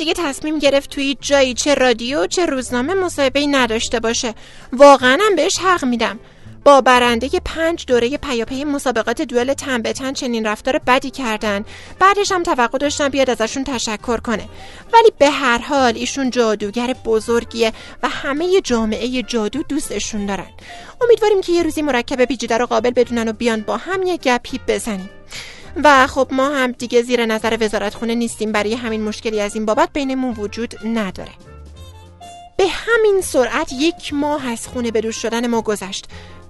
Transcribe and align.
دیگه 0.00 0.14
تصمیم 0.16 0.58
گرفت 0.58 0.90
توی 0.90 1.16
جایی 1.20 1.54
چه 1.54 1.74
رادیو 1.74 2.26
چه 2.26 2.46
روزنامه 2.46 2.94
مصاحبه 2.94 3.46
نداشته 3.46 4.00
باشه. 4.00 4.34
واقعا 4.72 5.18
هم 5.20 5.36
بهش 5.36 5.58
حق 5.58 5.84
میدم. 5.84 6.18
با 6.64 6.80
برنده 6.80 7.28
پنج 7.44 7.86
دوره 7.86 8.16
پیاپی 8.16 8.64
مسابقات 8.64 9.22
دوئل 9.22 9.54
تن 9.54 9.82
تن 9.82 10.12
چنین 10.12 10.46
رفتار 10.46 10.78
بدی 10.78 11.10
کردن. 11.10 11.64
بعدش 11.98 12.32
هم 12.32 12.42
توقع 12.42 12.78
داشتن 12.78 13.08
بیاد 13.08 13.30
ازشون 13.30 13.64
تشکر 13.64 14.16
کنه. 14.16 14.48
ولی 14.92 15.12
به 15.18 15.30
هر 15.30 15.58
حال 15.58 15.96
ایشون 15.96 16.30
جادوگر 16.30 16.94
بزرگیه 17.04 17.72
و 18.02 18.08
همه 18.08 18.60
جامعه 18.60 19.22
جادو 19.22 19.62
دوستشون 19.62 20.26
دارن. 20.26 20.50
امیدواریم 21.02 21.40
که 21.40 21.52
یه 21.52 21.62
روزی 21.62 21.82
مرکب 21.82 22.24
پیچیده 22.24 22.58
رو 22.58 22.66
قابل 22.66 22.90
بدونن 22.90 23.28
و 23.28 23.32
بیان 23.32 23.60
با 23.60 23.76
هم 23.76 24.02
یه 24.02 24.16
گپی 24.16 24.60
بزنیم. 24.68 25.10
و 25.84 26.06
خب 26.06 26.28
ما 26.32 26.48
هم 26.48 26.72
دیگه 26.72 27.02
زیر 27.02 27.26
نظر 27.26 27.56
وزارت 27.60 27.94
خونه 27.94 28.14
نیستیم. 28.14 28.52
برای 28.52 28.74
همین 28.74 29.02
مشکلی 29.02 29.40
از 29.40 29.54
این 29.54 29.66
بابت 29.66 29.88
بینمون 29.92 30.34
وجود 30.34 30.74
نداره. 30.84 31.32
به 32.56 32.66
همین 32.68 33.20
سرعت 33.20 33.72
یک 33.72 34.14
ماه 34.14 34.46
از 34.46 34.68
خونه 34.68 34.90
به 34.90 35.10
شدن 35.10 35.46
ما 35.46 35.62
گذشت. 35.62 36.06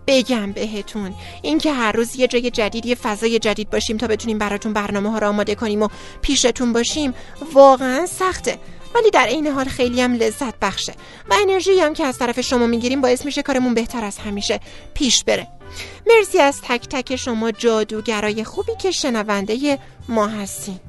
بگم 0.07 0.53
بهتون 0.53 1.15
اینکه 1.43 1.73
هر 1.73 1.93
روز 1.93 2.17
یه 2.17 2.29
جای 2.29 2.51
جدید 2.51 2.87
یه 2.87 2.95
فضای 2.95 3.39
جدید 3.39 3.71
باشیم 3.71 3.97
تا 3.97 4.07
بتونیم 4.07 4.39
براتون 4.39 4.73
برنامه 4.73 5.11
ها 5.11 5.19
رو 5.19 5.29
آماده 5.29 5.55
کنیم 5.55 5.83
و 5.83 5.89
پیشتون 6.23 6.73
باشیم 6.73 7.15
واقعا 7.53 8.07
سخته. 8.07 8.59
ولی 8.95 9.11
در 9.11 9.27
این 9.27 9.47
حال 9.47 9.65
خیلی 9.65 10.01
هم 10.01 10.15
لذت 10.15 10.55
بخشه 10.63 10.93
و 11.31 11.35
انرژی 11.43 11.81
هم 11.81 11.95
که 11.95 12.05
از 12.05 12.19
طرف 12.19 12.41
شما 12.41 12.67
می‌گیریم 12.67 13.01
باعث 13.01 13.25
میشه 13.25 13.43
کارمون 13.43 13.75
بهتر 13.75 14.05
از 14.05 14.19
همیشه 14.19 14.61
پیش 14.95 15.25
بره. 15.25 15.60
مرسی 16.07 16.39
از 16.39 16.61
تک 16.63 16.89
تک 16.89 17.17
شما 17.17 17.51
جادوگرای 17.51 18.45
خوبی 18.45 18.73
که 18.83 18.91
شنونده 18.91 19.79
ما 20.09 20.27
هستین 20.27 20.81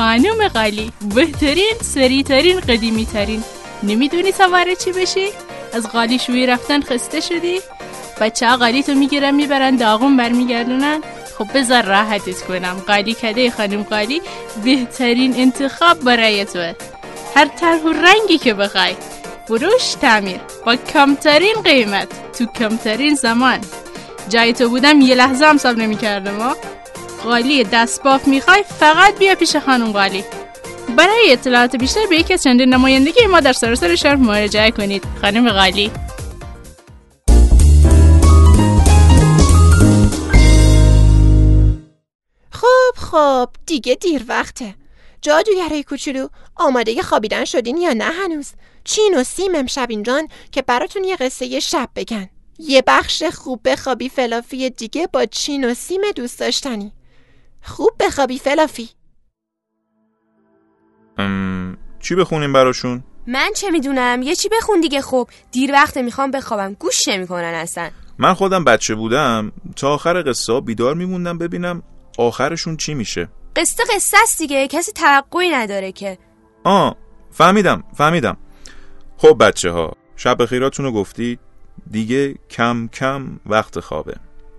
خانم 0.00 0.48
قالی 0.48 0.92
بهترین 1.14 1.72
سریترین 1.82 2.60
قدیمی 2.60 3.06
ترین 3.06 3.44
نمی‌دونی 3.82 4.32
سواره 4.32 4.76
چی 4.76 4.92
بشی؟ 4.92 5.26
از 5.72 5.88
قالی 5.88 6.18
شوی 6.18 6.46
رفتن 6.46 6.80
خسته 6.80 7.20
شدی؟ 7.20 7.60
بچه 8.20 8.48
ها 8.48 8.56
قالی 8.56 8.82
تو 8.82 8.94
می‌گیرن 8.94 9.34
می‌برن 9.34 9.76
داغون 9.76 10.16
برمیگردونن 10.16 11.00
خب 11.40 11.58
بذار 11.58 11.82
راحتت 11.82 12.42
کنم. 12.42 12.82
قالی 12.86 13.14
کده 13.14 13.50
خانم 13.50 13.82
قالی 13.82 14.22
بهترین 14.64 15.34
انتخاب 15.36 16.00
برای 16.00 16.44
تو 16.44 16.72
هر 17.36 17.48
طرح 17.60 17.82
و 17.82 17.92
رنگی 17.92 18.38
که 18.38 18.54
بخوای. 18.54 18.94
فروش 19.48 19.94
تعمیر. 20.00 20.40
با 20.66 20.76
کمترین 20.76 21.54
قیمت 21.64 22.08
تو 22.38 22.46
کمترین 22.46 23.14
زمان. 23.14 23.58
جای 24.28 24.52
تو 24.52 24.68
بودم 24.68 25.00
یه 25.00 25.14
لحظه 25.14 25.44
هم 25.44 25.56
ساب 25.56 25.76
نمی 25.76 25.96
کردم 25.96 26.54
قالی 27.24 27.64
دست 27.64 28.02
باف 28.02 28.28
می‌خوای 28.28 28.64
فقط 28.80 29.18
بیا 29.18 29.34
پیش 29.34 29.56
خانم 29.56 29.92
قالی. 29.92 30.24
برای 30.96 31.32
اطلاعات 31.32 31.76
بیشتر 31.76 32.06
به 32.10 32.16
یکی 32.16 32.34
از 32.34 32.42
چندین 32.42 32.74
نمایندگی 32.74 33.26
ما 33.26 33.40
در 33.40 33.52
سراسر 33.52 33.94
شهر 33.94 34.16
مراجعه 34.16 34.70
کنید. 34.70 35.04
خانم 35.20 35.52
قالی. 35.52 35.90
خب 43.10 43.48
دیگه 43.66 43.94
دیر 43.94 44.24
وقته. 44.28 44.74
جادوگرای 45.22 45.82
کوچولو 45.82 46.28
آماده 46.56 47.02
خوابیدن 47.02 47.44
شدین 47.44 47.76
یا 47.76 47.92
نه 47.92 48.04
هنوز؟ 48.04 48.52
چین 48.84 49.14
و 49.18 49.24
سیم 49.24 49.54
امشب 49.54 49.86
اینجان 49.90 50.28
که 50.52 50.62
براتون 50.62 51.04
یه 51.04 51.16
قصه 51.16 51.46
یه 51.46 51.60
شب 51.60 51.88
بگن. 51.96 52.28
یه 52.58 52.82
بخش 52.86 53.22
خوب 53.22 53.60
بخوابی 53.64 54.08
فلافی 54.08 54.70
دیگه 54.70 55.08
با 55.12 55.26
چین 55.26 55.70
و 55.70 55.74
سیم 55.74 56.00
دوست 56.16 56.40
داشتنی. 56.40 56.92
خوب 57.62 57.90
بخوابی 58.00 58.38
فلافی. 58.38 58.88
چی 62.00 62.14
بخونیم 62.14 62.52
براشون؟ 62.52 63.04
من 63.26 63.50
چه 63.56 63.70
می‌دونم؟ 63.70 64.22
یه 64.22 64.34
چی 64.34 64.48
بخون 64.48 64.80
دیگه 64.80 65.00
خب 65.00 65.28
دیر 65.52 65.72
وقت 65.72 65.96
می‌خوام 65.96 66.30
بخوابم. 66.30 66.74
گوش 66.74 67.08
نمی‌کنن 67.08 67.54
اصلا. 67.54 67.90
من 68.18 68.34
خودم 68.34 68.64
بچه 68.64 68.94
بودم. 68.94 69.52
تا 69.76 69.94
آخر 69.94 70.22
قصه 70.26 70.60
بیدار 70.60 70.94
میموندم 70.94 71.38
ببینم 71.38 71.82
آخرشون 72.20 72.76
چی 72.76 72.94
میشه؟ 72.94 73.28
قصه 73.56 73.82
قصه 73.94 74.16
است 74.22 74.38
دیگه 74.38 74.68
کسی 74.68 74.92
توقعی 74.92 75.48
نداره 75.50 75.92
که. 75.92 76.18
آه 76.64 76.96
فهمیدم 77.30 77.84
فهمیدم. 77.94 78.36
خب 79.16 79.36
بچه 79.40 79.70
ها 79.70 79.96
شب 80.16 80.46
خیراتون 80.46 80.86
رو 80.86 80.92
گفتید 80.92 81.40
دیگه 81.90 82.34
کم 82.50 82.88
کم 82.92 83.40
وقت 83.46 83.80
خوابه. 83.80 84.16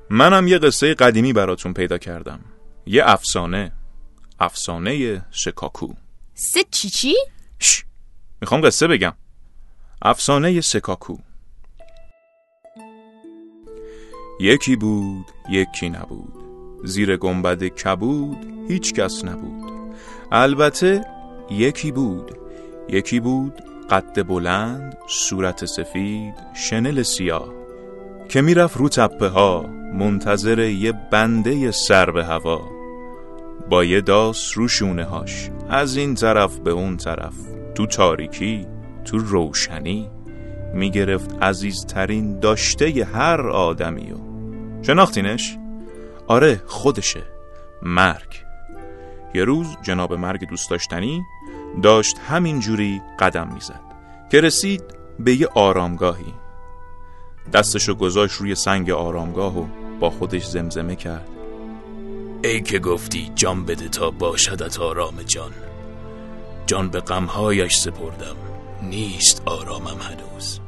منم 0.10 0.48
یه 0.48 0.58
قصه 0.58 0.94
قدیمی 0.94 1.34
براتون 1.34 1.74
پیدا 1.74 1.98
کردم. 1.98 2.40
یه 2.86 3.04
افسانه. 3.06 3.72
افسانه 4.40 5.26
سکاکو 5.32 5.94
سه 6.34 6.64
چی 6.72 6.90
چی؟ 6.90 7.16
شش. 7.60 7.84
می‌خوام 8.42 8.62
قصه 8.62 8.88
بگم. 8.88 9.14
افسانه 10.02 10.62
سکاکو 10.62 11.18
یکی 14.40 14.76
بود 14.76 15.26
یکی 15.50 15.90
نبود. 15.90 16.41
زیر 16.84 17.18
گنبد 17.18 17.64
کبود 17.64 18.38
هیچ 18.68 18.94
کس 18.94 19.26
نبود. 19.26 19.72
البته 20.32 21.06
یکی 21.52 21.92
بود. 21.92 22.38
یکی 22.90 23.20
بود 23.20 23.54
قد 23.90 24.28
بلند 24.28 24.98
صورت 25.08 25.66
سفید 25.66 26.34
شنل 26.54 27.04
سیاه 27.04 27.54
که 28.30 28.42
می‌رفت 28.42 28.78
رو 28.78 28.90
تپه 28.90 29.28
ها 29.28 29.66
منتظر 29.94 30.60
یه 30.60 30.94
بنده 31.12 31.72
سر 31.72 32.12
به 32.12 32.26
هوا. 32.26 32.62
با 33.70 33.84
یه 33.84 34.02
داس 34.02 34.58
رو 34.58 34.68
شونه 34.68 35.04
هاش 35.04 35.50
از 35.70 35.98
این 35.98 36.16
طرف 36.16 36.58
به 36.58 36.72
اون 36.72 36.98
طرف 36.98 37.34
تو 37.76 37.86
تاریکی 37.86 38.66
تو 39.06 39.18
روشنی. 39.18 40.10
می‌گرفت 40.74 41.44
عزیزترین 41.44 42.40
داشته 42.40 42.98
ی 42.98 43.02
هر 43.02 43.42
آدمیو 43.50 44.18
شناختینش؟ 44.82 45.58
آره 46.32 46.62
خودشه. 46.66 47.24
مرگ. 47.82 48.44
یه 49.34 49.44
روز 49.44 49.68
جناب 49.82 50.14
مرگ 50.14 50.50
دوست 50.50 50.70
داشتنی 50.70 51.24
داشت 51.84 52.18
همینجوری 52.18 53.02
قدم 53.20 53.54
می‌زد 53.54 53.82
که 54.32 54.42
رسید 54.42 54.84
به 55.20 55.36
یه 55.36 55.48
آرامگاهی. 55.48 56.34
دستشو 57.54 57.96
گذاشت 57.96 58.36
روی 58.36 58.56
سنگ 58.56 58.90
آرامگاه 58.90 59.60
و 59.60 59.66
با 60.00 60.10
خودش 60.10 60.46
زمزمه 60.46 60.96
کرد. 60.96 61.28
ای 62.44 62.62
که 62.62 62.80
گفتی 62.80 63.32
جان 63.36 63.66
بده 63.66 63.90
تا 63.90 64.12
باشدت 64.12 64.80
آرام 64.80 65.24
جان. 65.24 65.52
جان 66.66 66.90
به 66.90 67.00
غمهایش 67.00 67.76
سپردم. 67.78 68.36
نیست 68.82 69.42
آرامم 69.46 69.98
هنوز. 70.02 70.60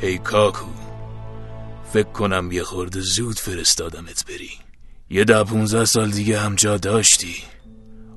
ای 0.00 0.18
کاکو 0.18 0.89
فکر 1.92 2.12
کنم 2.12 2.52
یه 2.52 2.62
خورده 2.62 3.00
زود 3.00 3.38
فرستادمت 3.38 4.24
بری. 4.28 4.50
یه 5.10 5.24
ده 5.24 5.44
پونزه 5.44 5.84
سال 5.84 6.10
دیگه 6.10 6.40
هم 6.40 6.54
جا 6.54 6.76
داشتی. 6.76 7.34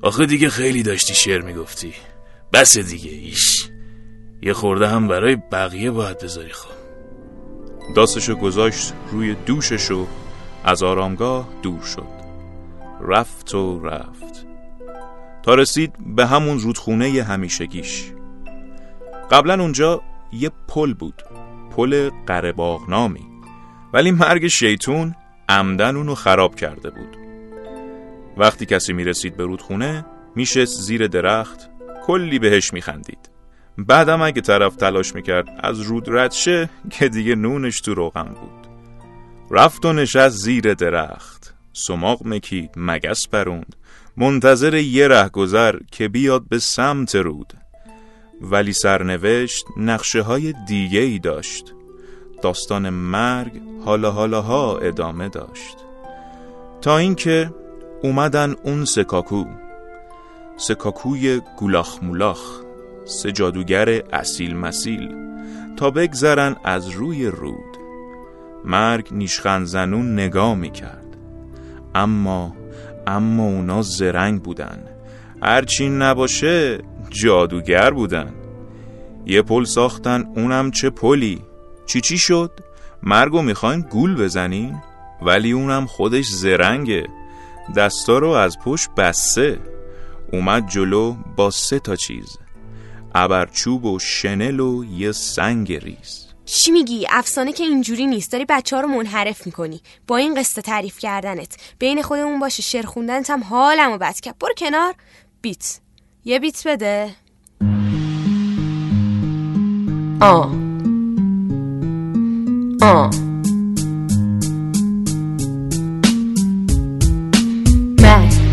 آخه 0.02 0.26
دیگه 0.26 0.48
خیلی 0.48 0.82
داشتی 0.82 1.14
شعر 1.14 1.42
می‌گفتی. 1.42 1.92
بس 2.52 2.78
دیگه 2.78 3.10
ایش. 3.10 3.68
یه 4.42 4.52
خورده 4.52 4.88
هم 4.88 5.08
برای 5.08 5.36
بقیه 5.36 5.90
باید 5.90 6.18
بذاری 6.18 6.52
خب 6.52 6.74
داستشو 7.94 8.34
گذاشت 8.34 8.92
روی 9.10 9.34
دوشش 9.34 9.90
و 9.90 10.06
از 10.64 10.82
آرامگاه 10.82 11.48
دور 11.62 11.82
شد. 11.82 12.14
رفت 13.00 13.54
و 13.54 13.80
رفت. 13.80 14.46
تا 15.42 15.54
رسید 15.54 15.92
به 16.16 16.26
همون 16.26 16.60
رودخونه 16.60 17.22
همیشگیش. 17.22 18.04
قبلا 19.30 19.62
اونجا 19.62 20.02
یه 20.32 20.50
پل 20.68 20.94
بود. 20.94 21.22
پل 21.76 22.10
قرباغنامی 22.26 23.33
ولی 23.94 24.10
مرگ 24.10 24.46
شیطون 24.46 25.14
عمدن 25.48 25.96
اونو 25.96 26.14
خراب 26.14 26.54
کرده 26.54 26.90
بود. 26.90 27.16
وقتی 28.36 28.66
کسی 28.66 28.92
می‌رسید 28.92 29.36
به 29.36 29.44
رودخونه 29.44 30.06
میشست 30.36 30.80
زیر 30.80 31.06
درخت 31.06 31.70
کلی 32.06 32.38
بهش 32.38 32.72
میخندید. 32.72 33.30
بعدم 33.78 34.22
اگه 34.22 34.40
طرف 34.40 34.76
تلاش 34.76 35.14
می‌کرد 35.14 35.48
از 35.60 35.80
رود 35.80 36.04
رد 36.08 36.32
شه 36.32 36.70
که 36.90 37.08
دیگه 37.08 37.34
نونش 37.34 37.80
تو 37.80 37.94
روغم 37.94 38.24
بود. 38.40 38.68
رفت 39.50 39.84
و 39.84 39.92
نشست 39.92 40.36
زیر 40.36 40.74
درخت. 40.74 41.54
سماق 41.72 42.26
مکید 42.26 42.70
مگس 42.76 43.28
پروند. 43.28 43.76
منتظر 44.16 44.74
یه 44.74 45.08
رهگذر 45.08 45.78
که 45.92 46.08
بیاد 46.08 46.48
به 46.48 46.58
سمت 46.58 47.14
رود. 47.14 47.52
ولی 48.40 48.72
سرنوشت 48.72 49.66
نقشه 49.76 50.22
های 50.22 50.54
دیگه 50.68 51.00
ای 51.00 51.18
داشت. 51.18 51.74
داستان 52.44 52.90
مرگ 52.90 53.60
حالا 53.84 54.10
حالاها 54.10 54.78
ادامه 54.78 55.28
داشت. 55.28 55.76
تا 56.80 56.98
اینکه 56.98 57.50
اومدن 58.02 58.54
اون 58.62 58.84
سکاکو 58.84 59.44
سکاکوی 60.56 61.40
گولاخ 61.58 62.02
مولاخ 62.02 62.60
سه 63.04 63.32
جادوگر 63.32 64.02
اصیل 64.12 64.56
مسیل 64.56 65.14
تا 65.76 65.90
بگذرن 65.90 66.56
از 66.64 66.88
روی 66.88 67.26
رود. 67.26 67.76
مرگ 68.64 69.08
نیشخند 69.10 69.66
زنون 69.66 70.12
نگاه 70.12 70.54
می‌کرد. 70.54 71.16
اما 71.94 72.52
اما 73.06 73.44
اونا 73.44 73.82
زرنگ 73.82 74.42
بودن. 74.42 74.84
هرچی 75.42 75.88
نباشه 75.88 76.78
جادوگر 77.10 77.90
بودن. 77.90 78.32
یه 79.26 79.42
پل 79.42 79.64
ساختن 79.64 80.24
اونم 80.36 80.70
چه 80.70 80.90
پلی؟ 80.90 81.42
چی 81.86 82.00
چی 82.00 82.18
شد؟ 82.18 82.60
مرگو 83.02 83.42
می‌خواین 83.42 83.80
گول 83.80 84.14
بزنین؟ 84.14 84.82
ولی 85.22 85.52
اونم 85.52 85.86
خودش 85.86 86.26
زرنگه. 86.28 87.06
دستا 87.76 88.18
رو 88.18 88.28
از 88.28 88.58
پشت 88.58 88.90
بسته. 88.90 89.58
اومد 90.32 90.68
جلو 90.68 91.16
با 91.36 91.50
سه 91.50 91.78
تا 91.78 91.96
چیز. 91.96 92.38
ابرچوب 93.14 93.84
و 93.84 93.98
شنل 93.98 94.60
و 94.60 94.84
یه 94.84 95.12
سنگ 95.12 95.72
ریز. 95.72 96.26
چی 96.44 96.70
میگی؟ 96.70 97.06
افسانه 97.10 97.52
که 97.52 97.64
اینجوری 97.64 98.06
نیست. 98.06 98.32
داری 98.32 98.44
بچه 98.48 98.76
ها 98.76 98.82
رو 98.82 98.88
منحرف 98.88 99.46
می‌کنی. 99.46 99.80
با 100.06 100.16
این 100.16 100.34
قصه 100.34 100.62
تعریف 100.62 100.98
کردنت. 100.98 101.56
بین 101.78 102.02
خودمون 102.02 102.40
باشه. 102.40 102.62
شعر 102.62 102.86
خوندنت 102.86 103.30
هم 103.30 103.42
حالمو 103.42 103.98
بد 103.98 104.20
کرد. 104.20 104.38
برو 104.38 104.54
کنار. 104.58 104.94
بیت. 105.42 105.80
یه 106.24 106.38
بیت 106.38 106.62
بده. 106.66 107.10
آ. 110.20 110.73
من 112.84 113.10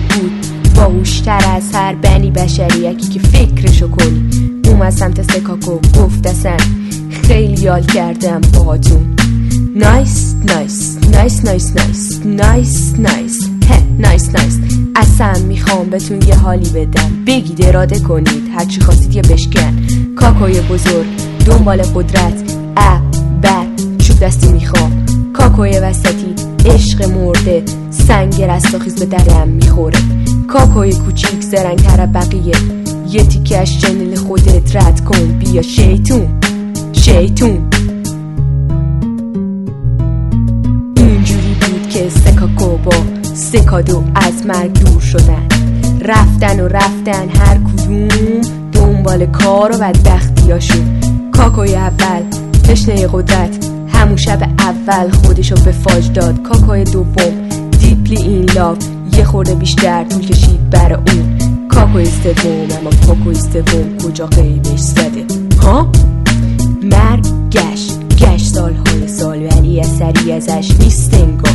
بود 0.09 0.31
از 1.27 1.63
هر 1.73 1.95
بنی 1.95 2.31
بشریکی 2.31 3.07
که 3.07 3.19
فکرشو 3.19 3.91
کنی 3.91 4.29
اومد 4.67 4.89
سمت 4.89 5.31
سکاکو 5.31 5.71
گفت 5.71 6.27
اصلا 6.27 6.57
خیلی 7.09 7.61
یال 7.61 7.83
کردم 7.83 8.41
باهاتون. 8.53 9.15
نایس 9.75 10.35
نایس 10.47 10.97
نایس 11.11 11.45
نایس 11.45 11.75
نایس 11.75 12.21
نایس 12.25 12.93
نایس 12.99 13.49
نایس 13.99 14.35
نایس 14.35 14.59
اصلا 14.95 15.33
می‌خوام 15.47 15.89
بهتون 15.89 16.21
یه 16.21 16.35
حالی 16.35 16.69
بدم. 16.69 17.11
بگید 17.27 17.65
اراده 17.65 17.99
کنید 17.99 18.51
هرچی 18.55 18.81
خواستید 18.81 19.15
یه 19.15 19.21
بشکن. 19.21 19.77
کاکوی 20.15 20.61
بزرگ 20.61 21.05
دنبال 21.45 21.81
قدرت. 21.81 22.53
ا 22.77 22.97
دستی 24.21 24.51
می‌خوام. 24.51 25.05
کاکوی 25.33 25.79
وسطی 25.79 26.35
عشق 26.65 27.09
مرده 27.09 27.63
سنگ 27.89 28.41
رستاخیز 28.41 28.95
به 28.95 29.05
درم 29.05 29.47
می‌خوره. 29.47 29.99
کاکوی 30.47 30.93
کوچیک 30.93 31.41
زرنگتر 31.41 32.05
بقیه. 32.05 32.55
یه 33.09 33.23
تیکه 33.23 33.57
از 33.57 33.73
شنل 33.73 34.15
خودت 34.15 34.75
رد 34.75 35.03
کن. 35.03 35.27
بیا 35.39 35.61
شیطون 35.61 36.27
شیطون. 36.93 37.69
اینجوری 40.97 41.55
بود 41.61 41.89
که 41.89 42.09
سکاکو 42.09 42.77
با 42.77 42.95
سکادو 43.33 44.03
از 44.15 44.45
مرگ 44.45 44.73
دور 44.73 45.01
شدن. 45.01 45.47
رفتن 46.01 46.59
و 46.59 46.67
رفتن 46.67 47.29
هر 47.29 47.57
کدوم 47.57 48.41
دنبال 48.71 49.25
کار 49.25 49.71
و 49.71 49.77
بدبختیاشون. 49.77 50.99
کاکوی 51.31 51.75
اول 51.75 52.21
تشنه 52.63 53.07
قدرت. 53.07 53.70
همون 54.11 54.21
شب 54.21 54.49
اول 54.59 55.11
خودشو 55.11 55.55
به 55.55 55.71
فاج 55.71 56.11
داد. 56.11 56.41
کاکوی 56.41 56.83
دوم 56.83 57.49
دیپلی 57.79 58.17
این 58.17 58.49
لاف 58.55 58.77
یه 59.17 59.23
خورده 59.23 59.55
بیشتر 59.55 60.03
طول 60.03 60.21
کشید 60.21 60.69
بر 60.69 60.93
اون. 60.93 61.37
کاکوی 61.69 62.05
سوم 62.05 62.67
اما 62.79 62.89
کاکوی 63.07 63.35
سوم 63.35 63.97
کجا 64.03 64.25
قیبش 64.25 64.79
زده؟ 64.79 65.25
ها؟ 65.61 65.91
مرگ 66.83 67.25
گشت. 67.51 67.99
گشت 68.19 68.45
سالهای 68.45 69.07
سال 69.07 69.43
ولی 69.43 69.79
اثری 69.79 70.31
ازش 70.31 70.71
نیست 70.79 71.13
انگار. 71.13 71.53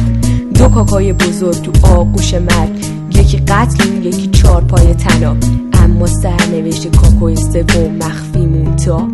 دو 0.55 0.69
کاکای 0.69 1.13
بزرگ 1.13 1.63
تو 1.63 1.87
آغوش 1.87 2.35
مرگ. 2.35 2.85
یکی 3.15 3.37
قتل 3.37 4.07
یکی 4.07 4.27
چار 4.27 4.65
پای 4.65 4.95
تناب 4.95 5.37
اما 5.73 6.07
سرنوشت 6.07 6.97
کاکوی 6.97 7.37
سوم 7.37 7.97
مخفی 8.01 8.47
مون 8.47 8.77
تا 8.77 9.09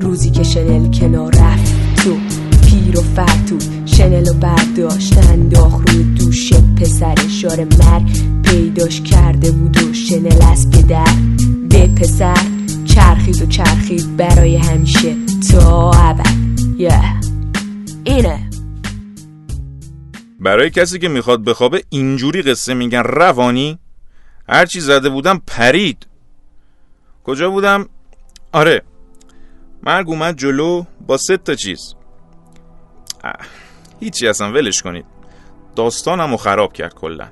روزی 0.00 0.30
که 0.30 0.42
شنل 0.42 0.90
کنار 0.90 1.34
رفت 1.34 1.74
تو. 1.96 2.10
پیر 2.76 2.98
و 2.98 3.02
فرتود 3.02 3.86
شنل 3.86 4.28
و 4.28 4.32
برداشت 4.32 5.18
انداخ 5.18 5.80
روی 5.88 6.04
دوش 6.04 6.52
پسر 6.52 7.14
شار 7.28 7.64
مرگ. 7.64 8.08
پیداش 8.42 9.00
کرده 9.00 9.52
بود 9.52 9.82
و 9.82 9.92
شنل 9.92 10.42
از 10.42 10.70
پدر 10.70 11.14
به 11.68 11.86
پسر. 11.86 12.38
چرخید 12.84 13.42
و 13.42 13.46
چرخید 13.46 14.16
برای 14.16 14.56
همیشه 14.56 15.16
تا 15.52 15.90
ابد. 15.90 16.26
یه 16.78 17.02
اینه. 18.04 18.50
برای 20.40 20.70
کسی 20.70 20.98
که 20.98 21.08
می‌خواد 21.08 21.44
بخوابه 21.44 21.82
اینجوری 21.88 22.42
قصه 22.42 22.74
میگن 22.74 23.02
روانی؟ 23.02 23.78
هرچی 24.48 24.80
زده 24.80 25.08
بودم 25.08 25.42
پرید. 25.46 26.06
کجا 27.24 27.50
بودم؟ 27.50 27.88
آره. 28.52 28.82
مرگ 29.82 30.08
اومد 30.08 30.36
جلو 30.36 30.84
با 31.06 31.16
سه 31.16 31.36
تا 31.36 31.54
چیز. 31.54 31.95
هیچی 34.00 34.28
اصلا 34.28 34.52
ولش 34.52 34.82
کنید. 34.82 35.04
داستانم 35.76 36.30
رو 36.30 36.36
خراب 36.36 36.72
کرد 36.72 36.94
کلا. 36.94 37.28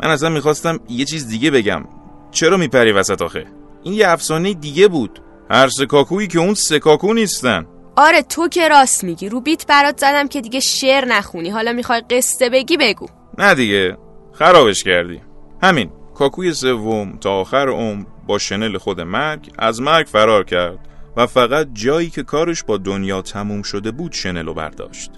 من 0.00 0.10
اصلا 0.10 0.28
می‌خواستم 0.28 0.80
یه 0.88 1.04
چیز 1.04 1.28
دیگه 1.28 1.50
بگم. 1.50 1.84
چرا 2.30 2.56
میپری 2.56 2.92
وسط 2.92 3.22
آخه؟ 3.22 3.46
این 3.82 3.94
یه 3.94 4.08
افسانه 4.08 4.54
دیگه 4.54 4.88
بود. 4.88 5.22
هر 5.50 5.68
سکاکویی 5.68 6.28
که 6.28 6.38
اون 6.38 6.54
سکاکو 6.54 7.14
نیستن. 7.14 7.66
آره 7.96 8.22
تو 8.22 8.48
که 8.48 8.68
راست 8.68 9.04
میگی. 9.04 9.28
رو 9.28 9.40
بیت 9.40 9.66
برات 9.66 9.98
زدم 9.98 10.28
که 10.28 10.40
دیگه 10.40 10.60
شعر 10.60 11.04
نخونی. 11.04 11.50
حالا 11.50 11.72
می‌خوای 11.72 12.02
قصه 12.10 12.50
بگی 12.50 12.76
بگو. 12.76 13.06
نه 13.38 13.54
دیگه. 13.54 13.96
خرابش 14.32 14.84
کردی. 14.84 15.20
همین. 15.62 15.90
کاکوی 16.14 16.52
سوم 16.52 17.18
تا 17.20 17.32
آخر 17.32 17.68
عمر 17.68 18.04
با 18.26 18.38
شنل 18.38 18.78
خود 18.78 19.00
مرگ 19.00 19.50
از 19.58 19.80
مرگ 19.80 20.06
فرار 20.06 20.44
کرد. 20.44 20.87
و 21.18 21.26
فقط 21.26 21.68
جایی 21.72 22.10
که 22.10 22.22
کارش 22.22 22.64
با 22.64 22.76
دنیا 22.76 23.22
تموم 23.22 23.62
شده 23.62 23.90
بود 23.90 24.12
شنلو 24.12 24.54
برداشت 24.54 25.10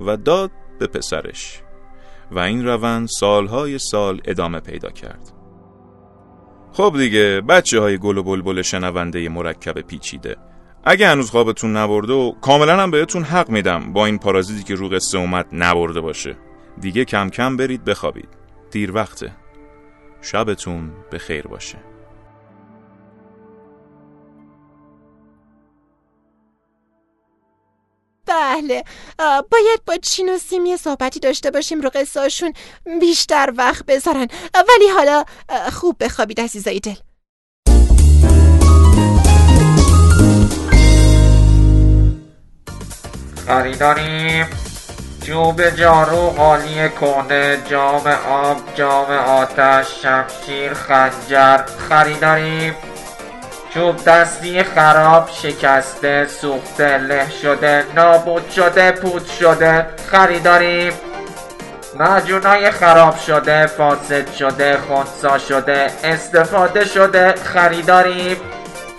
و 0.00 0.16
داد 0.16 0.50
به 0.78 0.86
پسرش 0.86 1.62
و 2.30 2.38
این 2.38 2.64
روند 2.64 3.08
سالهای 3.08 3.78
سال 3.78 4.20
ادامه 4.24 4.60
پیدا 4.60 4.90
کرد. 4.90 5.32
خب 6.72 6.94
دیگه 6.96 7.40
بچه 7.48 7.80
های 7.80 7.98
گل 7.98 8.18
و 8.18 8.22
بلبل 8.22 8.62
شنونده 8.62 9.28
مرکب 9.28 9.80
پیچیده. 9.80 10.36
اگه 10.84 11.08
هنوز 11.08 11.30
خوابتون 11.30 11.76
نبرده 11.76 12.12
و 12.12 12.32
کاملا 12.40 12.82
هم 12.82 12.90
بهتون 12.90 13.22
حق 13.22 13.50
میدم 13.50 13.92
با 13.92 14.06
این 14.06 14.18
پارازیتی 14.18 14.62
که 14.62 14.74
رو 14.74 14.88
قصه 14.88 15.18
اومد 15.18 15.46
نبرده 15.52 16.00
باشه. 16.00 16.36
دیگه 16.80 17.04
کم 17.04 17.30
کم 17.30 17.56
برید 17.56 17.84
بخوابید. 17.84 18.28
دیر 18.70 18.94
وقته. 18.94 19.32
شبتون 20.22 20.90
به 21.10 21.18
خیر 21.18 21.46
باشه. 21.46 21.78
بله. 28.28 28.84
باید 29.50 29.84
با 29.86 29.96
چین 29.96 30.34
و 30.34 30.38
سیم 30.38 30.66
یه 30.66 30.76
صحبتی 30.76 31.20
داشته 31.20 31.50
باشیم 31.50 31.80
رو 31.80 31.90
قصهاشون 31.94 32.52
بیشتر 33.00 33.52
وقت 33.56 33.86
بذارن. 33.86 34.28
ولی 34.54 34.88
حالا 34.96 35.24
خوب 35.72 35.96
بخوابید 36.00 36.40
عزیزای 36.40 36.80
دل. 36.80 36.94
خریداریم 43.46 44.46
جوب 45.22 45.70
جارو 45.70 46.30
قالی 46.30 46.88
کنه. 46.88 47.58
جام 47.70 48.06
آب 48.28 48.56
جام 48.74 49.10
آتش 49.10 49.86
شمشیر 50.02 50.74
خنجر. 50.74 51.64
خریداریم 51.88 52.74
چوب 53.74 54.04
دستی 54.04 54.62
خراب 54.62 55.28
شکسته 55.42 56.26
سوخته 56.40 56.98
له 56.98 57.26
شده 57.42 57.84
نابود 57.94 58.50
شده 58.50 58.92
پود 58.92 59.26
شده 59.40 59.86
خریداریم. 60.10 60.92
معجونای 61.98 62.70
خراب 62.70 63.18
شده 63.18 63.66
فاسد 63.66 64.32
شده 64.32 64.78
خونسا 64.88 65.38
شده 65.38 65.90
استفاده 66.04 66.84
شده 66.84 67.34
خریداریم. 67.44 68.36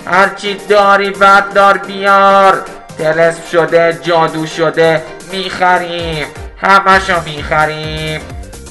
هرچی 0.06 0.58
داری 0.70 1.10
بردار 1.10 1.78
بیار. 1.78 2.62
تلسم 2.98 3.42
شده 3.52 4.00
جادو 4.02 4.48
شده 4.48 5.02
می‌خریم. 5.32 6.26
همشو 6.58 7.22
می‌خریم. 7.26 8.22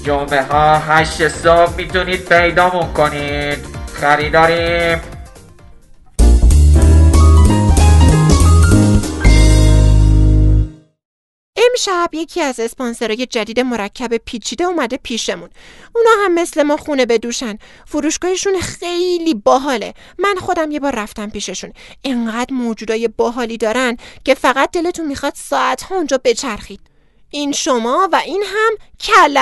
جمعه 0.07 0.43
ها 0.43 0.79
هشت 0.79 1.29
صبح 1.29 1.77
می‌تونید 1.77 2.29
پیدامون 2.29 2.93
کنید. 2.93 3.67
خریداریم. 4.01 5.01
امشب 11.79 12.11
یکی 12.13 12.41
از 12.41 12.61
اسپانسرای 12.61 13.27
جدید 13.27 13.61
مرکب 13.61 14.17
پیچیده 14.17 14.65
اومده 14.65 14.97
پیشمون. 14.97 15.49
اونا 15.95 16.11
هم 16.25 16.35
مثل 16.35 16.63
ما 16.63 16.77
خونه 16.77 17.07
بدوشن. 17.07 17.59
فروشگاهشون 17.87 18.61
خیلی 18.61 19.35
باحاله. 19.35 19.95
من 20.19 20.35
خودم 20.41 20.71
یه 20.71 20.81
بار 20.81 20.95
رفتم 20.95 21.31
پیششون. 21.31 21.73
انقدر 22.05 22.55
موجودای 22.55 23.09
باحالی 23.09 23.57
دارن 23.57 23.97
که 24.25 24.35
فقط 24.35 24.71
دلتون 24.71 25.07
می‌خواد 25.07 25.33
ساعت 25.37 25.83
ها 25.83 25.97
اونجا 25.97 26.21
بچرخید. 26.25 26.81
این 27.31 27.53
شما 27.53 28.09
و 28.13 28.17
این 28.27 28.45
هم 28.47 28.73
کل 29.01 29.37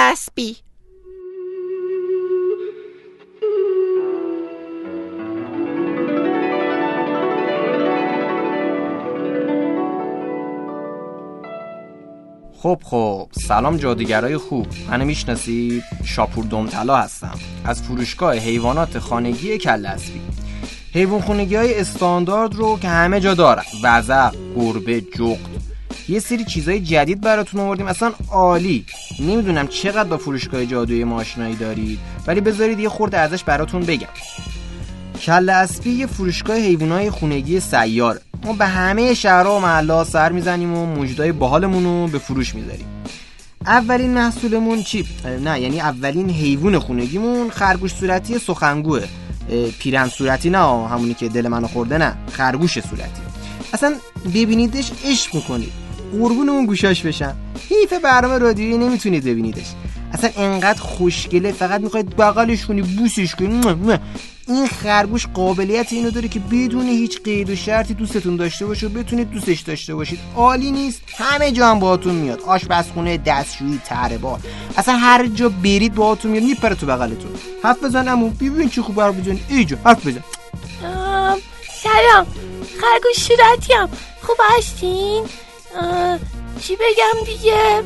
خب 12.63 12.81
خب 12.85 13.29
سلام 13.33 13.77
جادوگرای 13.77 14.37
خوب. 14.37 14.67
منو 14.91 15.05
می‌شناسید؟ 15.05 15.83
شاپور 16.05 16.45
دومطلا 16.45 16.97
هستم. 16.97 17.39
از 17.65 17.83
فروشگاه 17.83 18.37
حیوانات 18.37 18.99
خانگی 18.99 19.59
کل 19.59 19.87
اسبی 19.87 20.21
حیوان 20.93 21.21
خونگی 21.21 21.57
های 21.57 21.81
استاندارد 21.81 22.55
رو 22.55 22.79
که 22.79 22.89
همه 22.89 23.21
جا 23.21 23.35
دارن. 23.35 23.63
وزق، 23.83 24.35
گربه، 24.57 25.01
جغد. 25.01 25.51
یه 26.09 26.21
سری 26.21 26.45
چیزای 26.45 26.81
جدید 26.81 27.21
براتون 27.21 27.61
آوردیم. 27.61 27.87
اصلا 27.87 28.13
عالی. 28.31 28.85
نمی‌دونم 29.21 29.69
چقدر 29.69 30.09
با 30.09 30.17
فروشگاه 30.17 30.67
جادوی 30.67 31.05
ماشینایی 31.05 31.57
دارید 31.57 31.99
ولی 32.27 32.41
بذارید 32.41 32.79
یه 32.79 32.89
خورده 32.89 33.19
ازش 33.19 33.45
براتون 33.45 33.81
بگم. 33.81 34.09
کل 35.23 35.49
اسبی 35.49 35.91
یه 35.91 36.07
فروشگاه 36.07 36.57
حیوانات 36.57 37.11
خونگی 37.11 37.61
سیاره. 37.61 38.21
ما 38.47 38.53
به 38.53 38.67
همه 38.67 39.15
شهرها 39.15 39.57
و 39.57 39.61
محلها 39.61 40.05
سر 40.05 40.33
می‌زنیم 40.33 40.75
و 40.75 40.87
موجودای 40.87 41.33
باحالمون 41.33 41.85
رو 41.85 42.07
به 42.07 42.19
فروش 42.19 42.55
می‌ذاریم. 42.55 42.87
اولین 43.67 44.15
محصولمون 44.15 44.83
چی؟ 44.83 45.07
نه 45.45 45.61
یعنی 45.61 45.81
اولین 45.81 46.31
حیوان 46.31 46.79
خونگیمون 46.79 47.51
خرگوش 47.51 47.95
صورتی 47.95 48.39
سخنگوه. 48.39 49.05
پیرن 49.79 50.09
صورتی 50.09 50.51
نه 50.51 50.89
همونی 50.89 51.15
که 51.15 51.29
دل 51.29 51.49
منو 51.49 51.67
خورده 51.67 51.99
نه 51.99 52.17
خرگوش 52.33 52.81
صورتی. 52.81 53.23
اصلا 53.73 53.95
ببینیدش 54.35 54.91
عشق 55.05 55.35
می‌کنید 55.35 55.73
قربون 56.13 56.49
اون 56.49 56.67
گوشاش 56.67 57.03
بشم. 57.03 57.37
حیف 57.69 57.93
برنامه 57.93 58.39
رادیویی 58.39 58.79
نمی‌تونید 58.79 59.25
ببینیدش. 59.25 59.67
اصلا 60.13 60.31
انقدر 60.37 60.81
خوشگله 60.81 61.53
فقط 61.53 61.81
می‌خواید 61.81 62.17
بغلش 62.17 62.67
کنی 62.67 62.83
بوسش 62.83 63.35
کنی. 63.35 63.61
این 64.49 64.69
خرگوش 64.69 65.27
قابلیت 65.27 65.93
اینو 65.93 66.11
داره 66.11 66.29
که 66.29 66.41
بدون 66.41 66.87
هیچ 66.87 67.23
قید 67.23 67.51
و 67.51 67.57
شرطی 67.57 67.95
دوستتون 67.95 68.37
داشته 68.37 68.67
باشه 68.67 68.87
و 68.87 68.89
بتونید 68.89 69.31
دوستش 69.31 69.61
داشته 69.61 69.95
باشید. 69.95 70.19
عالی 70.37 70.71
نیست. 70.71 71.03
همه 71.19 71.53
جا 71.53 71.67
هم 71.71 71.79
باهاتون 71.79 72.15
میاد. 72.15 72.41
آشپزخونه 72.41 73.19
دستشویی 73.19 73.81
تره 73.85 74.19
بار. 74.19 74.41
اصلا 74.77 74.97
هر 74.97 75.27
جا 75.27 75.49
برید 75.49 75.95
باهاتون 75.95 76.31
میاد 76.31 76.45
میپره 76.45 76.75
تو 76.75 76.87
بغلتون. 76.87 77.31
حرف 77.63 77.85
بزن 77.85 78.09
امو 78.09 78.31
ببین 78.31 78.69
چه 78.69 78.83
خوب 78.83 79.01
حرف 79.01 79.15
بزن 79.15 79.39
ایجا 79.49 79.79
حرف 79.85 80.07
بزن. 80.07 80.25
سلام. 81.83 82.27
خرگوش 82.81 83.17
صورتیم. 83.17 83.87
خوب 84.23 84.37
هستین؟ 84.59 85.25
چی 86.61 86.77
بگم 86.77 87.25
دیگه؟ 87.27 87.83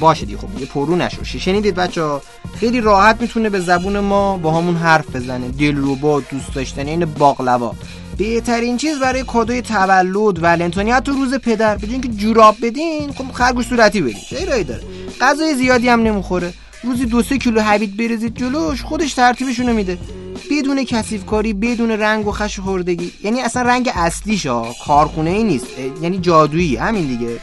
باشه 0.00 0.26
دیگه 0.26 0.38
خب 0.38 0.64
پرو 0.64 0.96
نشو. 0.96 1.24
شنیدید 1.24 1.74
بچه 1.74 2.20
خیلی 2.60 2.80
راحت 2.80 3.20
می‌تونه 3.20 3.50
به 3.50 3.60
زبون 3.60 3.98
ما 3.98 4.36
با 4.36 4.50
همون 4.50 4.76
حرف 4.76 5.16
بزنه. 5.16 5.48
دل 5.48 5.76
رو 5.76 5.96
با 5.96 6.20
دوست 6.20 6.54
داشتن 6.54 6.86
این 6.86 7.04
باقلوا. 7.04 7.74
بهترین 8.18 8.76
چیز 8.76 8.98
برای 8.98 9.22
کادوی 9.22 9.62
تولد 9.62 10.42
ولنتونی 10.42 10.90
حتی 10.90 11.12
روز 11.12 11.34
پدر. 11.34 11.76
بجین 11.76 12.00
که 12.00 12.08
جوراب 12.08 12.56
بدین 12.62 13.12
خب 13.12 13.32
خرگوش 13.32 13.66
صورتی 13.66 14.00
بدین 14.00 14.22
چه 14.30 14.64
داره؟ 14.64 14.82
غذای 15.20 15.54
زیادی 15.54 15.88
هم 15.88 16.02
نمی‌خوره. 16.02 16.52
روزی 16.82 17.04
دو 17.04 17.22
سه 17.22 17.38
کیلو 17.38 17.60
حبیت 17.60 17.90
بریزید 17.90 18.36
جلوش 18.36 18.82
خودش 18.82 19.14
ترتیبشونو 19.14 19.72
میده. 19.74 19.98
بدون 20.50 20.84
کثیف 20.84 21.26
کاری 21.26 21.52
بدون 21.52 21.90
رنگ 21.90 22.26
و 22.26 22.32
خش 22.32 22.60
خوردگی. 22.60 23.12
یعنی 23.24 23.40
اصلا 23.40 23.62
رنگ 23.62 23.90
اصلیش 23.94 24.46
ها 24.46 24.74
کارخونه 24.86 25.30
ای 25.30 25.44
نیست 25.44 25.66
یعنی 26.02 26.18
جادویی 26.18 26.76
همین 26.76 27.06
دیگه. 27.06 27.40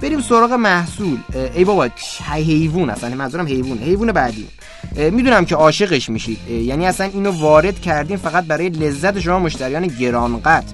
بریم 0.00 0.20
سراغ 0.20 0.52
محصول. 0.52 1.18
ای 1.54 1.64
بابا 1.64 1.88
حیوان 2.34 2.90
اصلا 2.90 3.14
منظورم 3.14 3.46
حیوان. 3.46 3.78
حیوان 3.78 4.12
بعدی. 4.12 4.48
می‌دونم 4.96 5.44
که 5.44 5.54
عاشقش 5.54 6.08
میشید. 6.08 6.48
یعنی 6.50 6.86
اصلا 6.86 7.06
اینو 7.06 7.30
وارد 7.30 7.80
کردیم 7.80 8.16
فقط 8.16 8.44
برای 8.44 8.68
لذت 8.68 9.20
شما 9.20 9.38
مشتریان 9.38 9.86
گرانقدر. 9.86 10.66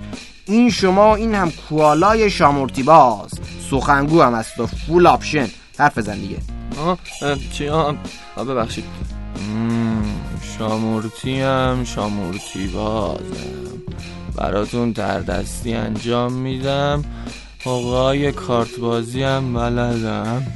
این 0.46 0.70
شما 0.70 1.14
این 1.14 1.34
هم 1.34 1.50
کوالای 1.50 2.30
شامورتی 2.30 2.82
باز. 2.82 3.30
سخنگو 3.70 4.22
هم 4.22 4.34
هست 4.34 4.60
و 4.60 4.66
full 4.66 5.06
option 5.06 5.48
حرف 5.78 5.98
بزن 5.98 6.18
دیگه. 6.18 6.36
آه 6.78 6.98
چی؟ 7.52 7.68
آه 7.68 7.96
ببخشید. 8.48 8.84
شامورتی 10.58 11.40
هم 11.40 11.84
شامورتی 11.84 12.66
بازم. 12.66 13.22
براتون 14.36 14.90
تردستی 14.90 15.74
انجام 15.74 16.32
میدم. 16.32 17.04
آقای 17.64 18.32
کارت 18.32 18.76
بازی 18.80 19.22
هم 19.22 19.54
بلدم. 19.54 20.46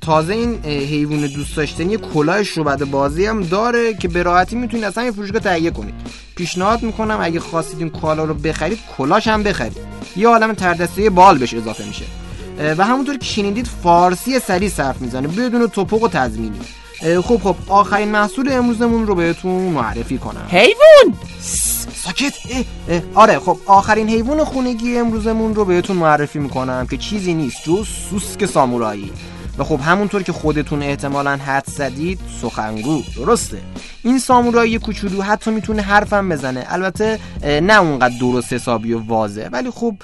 تازه 0.00 0.34
این 0.34 0.64
حیوان 0.64 1.26
دوست 1.26 1.56
داشتنی 1.56 1.96
کلاه 1.96 2.42
شعبده 2.42 2.84
بازی 2.84 3.26
هم 3.26 3.42
داره 3.42 3.94
که 3.94 4.08
به 4.08 4.22
راحتی 4.22 4.56
می‌تونید 4.56 4.84
اصلا 4.84 5.04
یه 5.04 5.10
فروشگاه 5.10 5.40
تهیه 5.40 5.70
کنید. 5.70 5.94
پیشنهاد 6.36 6.82
می‌کنم 6.82 7.18
اگه 7.22 7.40
خواستید 7.40 7.78
این 7.78 7.90
کالا 7.90 8.24
رو 8.24 8.34
بخرید 8.34 8.78
کلاهش 8.96 9.28
هم 9.28 9.42
بخرید. 9.42 9.76
یه 10.16 10.28
عالم 10.28 10.54
تردسته 10.54 11.10
بال 11.10 11.38
بهش 11.38 11.54
اضافه 11.54 11.86
میشه. 11.86 12.04
و 12.78 12.84
همونطور 12.84 13.16
که 13.18 13.24
شنیدید 13.24 13.66
فارسی 13.66 14.38
سری 14.38 14.68
صرف 14.68 15.00
می‌زنه 15.00 15.28
بدون 15.28 15.66
توپق 15.66 16.02
و 16.02 16.08
تضمینی. 16.08 16.60
خب 17.00 17.40
خب 17.42 17.56
آخرین 17.68 18.08
محصول 18.08 18.52
امروزمون 18.52 19.06
رو 19.06 19.14
بهتون 19.14 19.62
معرفی 19.62 20.18
کنم. 20.18 20.46
حیوان! 20.48 21.18
ساکت؟ 21.94 22.32
اه 22.50 22.64
اه 22.88 23.02
آره 23.14 23.38
خب 23.38 23.58
آخرین 23.66 24.08
حیوان 24.08 24.44
خونگی 24.44 24.98
امروزمون 24.98 25.54
رو 25.54 25.64
بهتون 25.64 25.96
معرفی 25.96 26.38
می‌کنم 26.38 26.86
که 26.90 26.96
چیزی 26.96 27.34
نیست 27.34 27.56
جز 27.64 27.86
سوسک 28.10 28.46
سامورایی. 28.46 29.12
و 29.58 29.64
خب 29.64 29.80
همونطور 29.80 30.22
که 30.22 30.32
خودتون 30.32 30.82
احتمالا 30.82 31.36
حد 31.36 31.64
زدید 31.66 32.20
سخنگو. 32.42 33.02
درسته. 33.16 33.58
این 34.04 34.18
سامورایی 34.18 34.78
کوچولو 34.78 35.22
حتی 35.22 35.50
می‌تونه 35.50 35.82
حرفم 35.82 36.28
بزنه. 36.28 36.66
البته 36.68 37.18
نه 37.42 37.80
اونقدر 37.80 38.14
درست 38.20 38.52
حسابی 38.52 38.92
و 38.92 38.98
واضح. 38.98 39.48
ولی 39.52 39.70
خب 39.70 39.94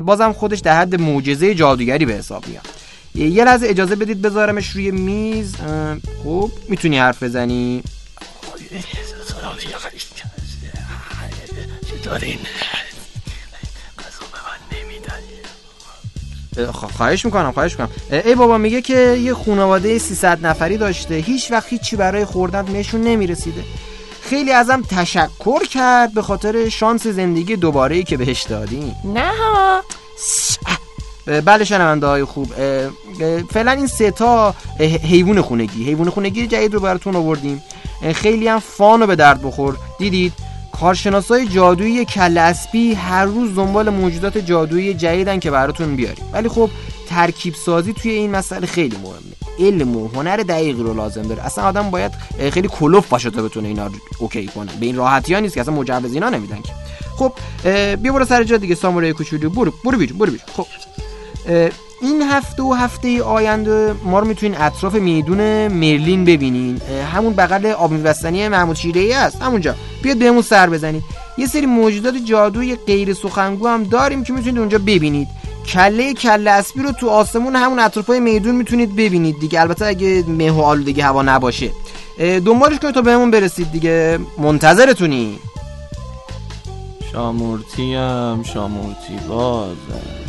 بازم 0.00 0.32
خودش 0.32 0.58
در 0.58 0.80
حد 0.80 1.00
معجزه 1.00 1.54
جادوگری 1.54 2.06
به 2.06 2.12
حساب 2.12 2.48
میاد. 2.48 2.68
یه 3.14 3.44
لحظه 3.44 3.66
اجازه 3.66 3.96
بدید 3.96 4.22
بذارمش 4.22 4.70
روی 4.70 4.90
میز. 4.90 5.56
خب 6.24 6.50
می‌تونی 6.68 6.98
حرف 6.98 7.22
بزنی؟ 7.22 7.82
دارین 12.04 12.38
خواهش 16.72 17.24
می‌کنم 17.24 17.52
خواهش 17.52 17.72
می‌کنم. 17.72 17.90
ای 18.10 18.34
بابا 18.34 18.58
میگه 18.58 18.82
که 18.82 19.18
یه 19.22 19.34
خانواده 19.34 19.98
300 19.98 20.46
نفری 20.46 20.76
داشته. 20.76 21.14
هیچ 21.14 21.50
وقت 21.50 21.68
هیچی 21.68 21.96
برای 21.96 22.24
خوردن 22.24 22.64
بهشون 22.64 23.00
نمی‌رسیده. 23.00 23.64
خیلی 24.22 24.52
ازم 24.52 24.82
تشکر 24.82 25.64
کرد 25.64 26.14
به 26.14 26.22
خاطر 26.22 26.68
شانس 26.68 27.06
زندگی 27.06 27.56
دوباره 27.56 27.96
ای 27.96 28.04
که 28.04 28.16
بهش 28.16 28.42
دادیم 28.42 28.96
نه 29.04 29.30
ها. 29.38 29.84
بله 31.26 31.64
شنونده 31.64 32.06
های 32.06 32.24
خوب. 32.24 32.52
فعلا 33.50 33.70
این 33.72 33.86
سه 33.86 34.10
تا 34.10 34.54
حیوان 34.80 35.40
خونگی. 35.40 35.84
حیوان 35.84 36.10
خونگی 36.10 36.46
جدید 36.46 36.74
رو 36.74 36.80
براتون 36.80 37.16
آوردیم. 37.16 37.62
خیلی 38.14 38.48
هم 38.48 38.58
فان 38.58 39.02
و 39.02 39.06
به 39.06 39.16
درد 39.16 39.42
بخور. 39.42 39.76
دیدید؟ 39.98 40.32
کارشناسای 40.80 41.48
جادویی 41.48 42.04
کل 42.04 42.38
اسبی 42.38 42.94
هر 42.94 43.24
روز 43.24 43.54
دنبال 43.54 43.90
موجودات 43.90 44.38
جادویی 44.38 44.94
جدیدن 44.94 45.38
که 45.38 45.50
براتون 45.50 45.96
بیاریم. 45.96 46.24
ولی 46.32 46.48
خب 46.48 46.70
ترکیب 47.08 47.54
سازی 47.54 47.92
توی 47.92 48.10
این 48.10 48.30
مسئله 48.30 48.66
خیلی 48.66 48.96
مهمه. 48.96 49.68
علم 49.68 49.96
و 49.96 50.08
هنر 50.08 50.36
دقیقی 50.36 50.82
رو 50.82 50.94
لازم 50.94 51.22
داره. 51.22 51.46
اصلا 51.46 51.64
آدم 51.64 51.90
باید 51.90 52.12
خیلی 52.50 52.68
کلوف 52.68 53.08
باشه 53.08 53.30
تا 53.30 53.42
بتونه 53.42 53.68
اینا 53.68 53.86
رو 53.86 53.92
اوکی 54.18 54.46
کنه. 54.46 54.72
به 54.80 54.86
این 54.86 54.96
راحتی 54.96 55.34
ها 55.34 55.40
نیست 55.40 55.54
که 55.54 55.60
اصلا 55.60 55.74
مجوز 55.74 56.14
اینا 56.14 56.28
نمیدن 56.30 56.60
که. 56.62 56.72
خب 57.16 57.32
بیا 57.96 58.12
برو 58.12 58.24
سر 58.24 58.44
جا 58.44 58.56
دیگه. 58.56 58.74
سامورای 58.74 59.12
کوچولو. 59.12 59.50
برو 59.50 59.72
برو 59.84 59.98
بیرون 59.98 60.18
برو 60.18 60.30
بیرون. 60.30 60.46
خب. 60.56 60.66
این 62.00 62.22
هفته 62.22 62.62
و 62.62 62.72
هفته 62.72 63.22
آینده 63.22 63.94
ما 64.04 64.18
رو 64.18 64.26
می‌تونین 64.26 64.60
اطراف 64.60 64.94
میدون 64.94 65.68
مرلین 65.68 66.24
ببینین. 66.24 66.80
همون 67.14 67.32
بغل 67.32 67.66
آب 67.66 67.90
میبستنی 67.90 68.48
محمود 68.48 68.76
شیره‌ای 68.76 69.12
است 69.12 69.42
همونجا. 69.42 69.74
بیاد 70.02 70.16
بهمون 70.16 70.42
سر 70.42 70.70
بزنید 70.70 71.02
یه 71.38 71.46
سری 71.46 71.66
موجودات 71.66 72.14
جادویی 72.16 72.76
غیر 72.76 73.14
سخنگو 73.14 73.68
هم 73.68 73.82
داریم 73.82 74.24
که 74.24 74.32
می‌تونید 74.32 74.58
اونجا 74.58 74.78
ببینید. 74.78 75.28
کله 75.68 76.14
کله 76.14 76.50
اسبی 76.50 76.82
رو 76.82 76.92
تو 76.92 77.08
آسمون 77.08 77.56
همون 77.56 77.78
اطرافای 77.78 78.20
میدون 78.20 78.54
می‌تونید 78.54 78.96
ببینید 78.96 79.40
دیگه. 79.40 79.60
البته 79.60 79.86
اگه 79.86 80.24
مه 80.28 80.50
و 80.50 80.60
آلودگی 80.60 81.00
هوا 81.00 81.22
نباشه. 81.22 81.70
دنبالش 82.18 82.78
کنید 82.78 82.94
تا 82.94 83.02
بهمون 83.02 83.30
برسید 83.30 83.72
دیگه. 83.72 84.18
منتظرتونی. 84.38 85.38
شامورتی 87.12 87.94
هم 87.94 88.42
شامورتی 88.54 89.16
بازم 89.28 90.21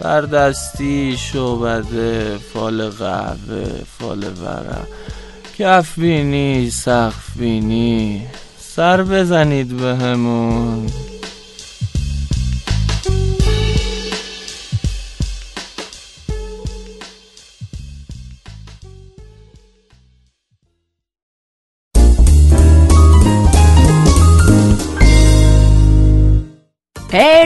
بردستی 0.00 1.16
شعبده 1.18 2.38
فال 2.52 2.90
قهوه 2.90 3.84
فال 3.98 4.24
ورق. 4.24 4.86
کف 5.58 5.98
بینی 5.98 6.70
سقف 6.70 7.36
بینی 7.36 8.26
سر 8.58 9.02
بزنید 9.02 9.76
به 9.76 9.94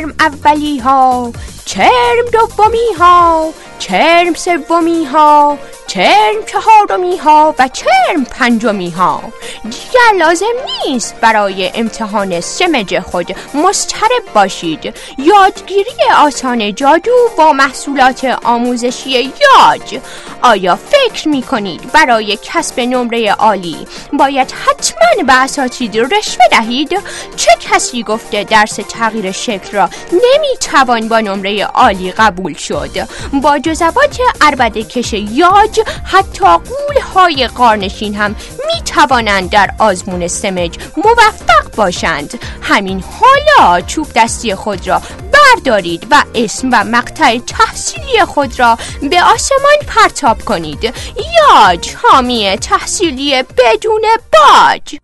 چرم 0.00 0.14
اولی 0.20 0.78
ها 0.78 1.32
چرم 1.64 2.24
دومی 2.32 2.92
ها 2.98 3.48
چرم 3.78 4.34
سومی 4.34 5.04
ها 5.04 5.58
چرم 5.90 6.44
چهارمی 6.46 7.16
ها 7.16 7.54
و 7.58 7.68
چرم 7.68 8.24
پنجمی 8.30 8.90
ها 8.90 9.22
دیگر 9.64 10.18
لازم 10.18 10.46
نیست 10.86 11.16
برای 11.20 11.70
امتحان 11.74 12.40
سمج 12.40 12.98
خود 12.98 13.36
مسترب 13.54 14.22
باشید. 14.34 14.94
یادگیری 15.18 15.90
آسان 16.18 16.74
جادو 16.74 17.12
با 17.38 17.52
محصولات 17.52 18.24
آموزشی 18.44 19.10
یاج 19.10 20.00
آیا 20.42 20.76
فکر 20.76 21.28
می 21.28 21.42
کنید 21.42 21.92
برای 21.92 22.38
کسب 22.42 22.80
نمره 22.80 23.32
عالی 23.32 23.86
باید 24.12 24.50
حتما 24.50 25.24
به 25.26 25.42
اساتید 25.42 25.96
رشوه 25.98 26.48
دهید 26.50 26.90
چه 27.36 27.50
کسی 27.60 28.02
گفته 28.02 28.44
درس 28.44 28.78
تغییر 28.88 29.32
شکل 29.32 29.76
را 29.76 29.90
نمی 30.12 30.56
توان 30.60 31.08
با 31.08 31.20
نمره 31.20 31.64
عالی 31.64 32.12
قبول 32.12 32.54
شد؟ 32.54 33.08
با 33.42 33.58
جزبات 33.58 34.18
عربده 34.40 34.82
کش 34.82 35.12
یاج 35.12 35.79
حتی 36.04 36.44
قول 36.44 37.00
های 37.14 37.46
قارنشین 37.46 38.14
هم 38.14 38.36
می 38.66 38.82
توانند 38.82 39.50
در 39.50 39.70
آزمون 39.78 40.28
سمج 40.28 40.78
موفق 40.96 41.76
باشند. 41.76 42.38
همین 42.62 43.04
حالا 43.20 43.80
چوب 43.80 44.06
دستی 44.16 44.54
خود 44.54 44.88
را 44.88 45.02
بردارید 45.32 46.06
و 46.10 46.24
اسم 46.34 46.68
و 46.72 46.84
مقطع 46.84 47.38
تحصیلی 47.38 48.24
خود 48.24 48.60
را 48.60 48.78
به 49.10 49.22
آسمان 49.22 49.76
پرتاب 49.86 50.44
کنید. 50.44 50.84
یاج 50.84 51.94
حامی 52.02 52.56
تحصیلی 52.56 53.42
بدون 53.42 54.02
باج. 54.32 54.96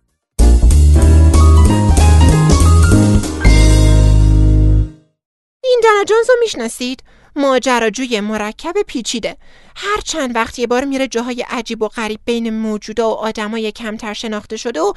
این 5.63 5.81
جونز 6.07 6.29
رو 6.29 6.35
می‌شناسید؟ 6.39 7.03
ماجراجوی 7.35 8.19
مرکب 8.19 8.73
پیچیده. 8.87 9.37
هر 9.79 10.01
چند 10.03 10.35
وقت 10.35 10.59
یه 10.59 10.67
بار 10.67 10.85
میره 10.85 11.07
جاهای 11.07 11.45
عجیب 11.49 11.81
و 11.81 11.87
غریب 11.87 12.19
بین 12.25 12.49
موجودا 12.49 13.09
و 13.09 13.13
آدمای 13.13 13.71
کمتر 13.71 14.13
شناخته 14.13 14.57
شده 14.57 14.81
و 14.81 14.93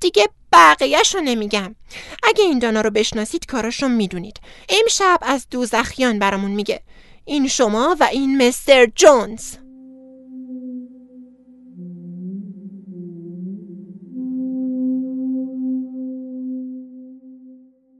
دیگه 0.00 0.28
بقیهش 0.52 1.14
رو 1.14 1.20
نمیگم. 1.20 1.74
اگه 2.22 2.44
این 2.44 2.58
دانا 2.58 2.80
رو 2.80 2.90
بشناسید 2.90 3.46
کاراش 3.46 3.82
رو 3.82 3.88
می‌دونید. 3.88 4.40
امشب 4.68 5.18
از 5.22 5.46
دوزخیان 5.50 6.18
برامون 6.18 6.50
میگه. 6.50 6.82
این 7.24 7.48
شما 7.48 7.96
و 8.00 8.08
این 8.12 8.48
مستر 8.48 8.86
جونز. 8.86 9.56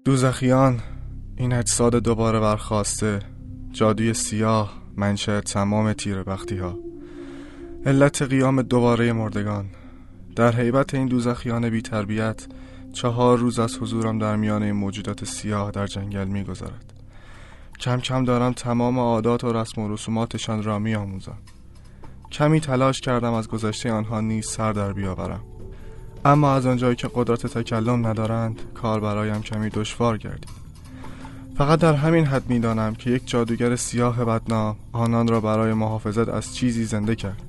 دوزخیان 0.05 0.81
این 1.37 1.53
اجساد 1.53 1.95
دوباره 1.95 2.41
برخواسته. 2.41 3.21
جادوی 3.71 4.15
سیاه. 4.15 4.82
منشأ 4.97 5.41
تمام 5.41 5.93
تیر 5.93 6.23
بختی 6.23 6.57
ها 6.57 6.79
علت 7.87 8.23
قیام 8.23 8.63
دوباره 8.63 9.13
مردگان 9.13 9.67
در 10.37 10.53
حیبت 10.53 10.95
این 10.95 11.09
دوزخیان 11.09 11.71
بی 11.71 11.83
تربیت 11.83 12.47
چهار 12.93 13.39
روز 13.39 13.59
از 13.59 13.79
حضورم 13.79 14.19
در 14.19 14.37
میان 14.37 14.63
این 14.63 14.73
موجودات 14.73 15.25
سیاه 15.25 15.71
در 15.71 15.87
جنگل 15.87 16.25
می 16.25 16.45
گذارد. 16.45 16.93
کم 17.81 18.01
کم 18.01 18.25
دارم 18.25 18.53
تمام 18.53 18.99
عادات 18.99 19.45
و 19.45 19.53
رسم 19.53 19.81
و 19.81 19.93
رسوماتشان 19.93 20.63
را 20.63 20.79
می 20.79 20.95
آموزم. 20.95 21.39
کمی 22.33 22.61
تلاش 22.61 23.01
کردم 23.01 23.33
از 23.33 23.49
گذشته 23.49 23.93
آنها 23.93 24.21
نیز 24.21 24.47
سر 24.47 24.73
در 24.73 24.93
بیاورم 24.93 25.45
اما 26.25 26.55
از 26.55 26.67
آنجایی 26.67 26.97
که 26.97 27.11
قدرت 27.15 27.47
تکلم 27.47 28.07
ندارند 28.07 28.61
کار 28.75 29.01
برایم 29.01 29.43
کمی 29.43 29.69
دشوار 29.69 30.19
گردید 30.19 30.62
فقط 31.59 31.79
در 31.79 31.95
همین 31.95 32.25
حد 32.25 32.51
می‌دانم 32.51 32.95
که 32.95 33.11
یک 33.11 33.23
جادوگر 33.27 33.77
سیاه 33.77 34.25
بدنام 34.25 34.77
آنان 34.93 35.29
را 35.29 35.41
برای 35.41 35.73
محافظت 35.73 36.29
از 36.29 36.57
چیزی 36.57 36.85
زنده 36.85 37.15
کرد. 37.15 37.43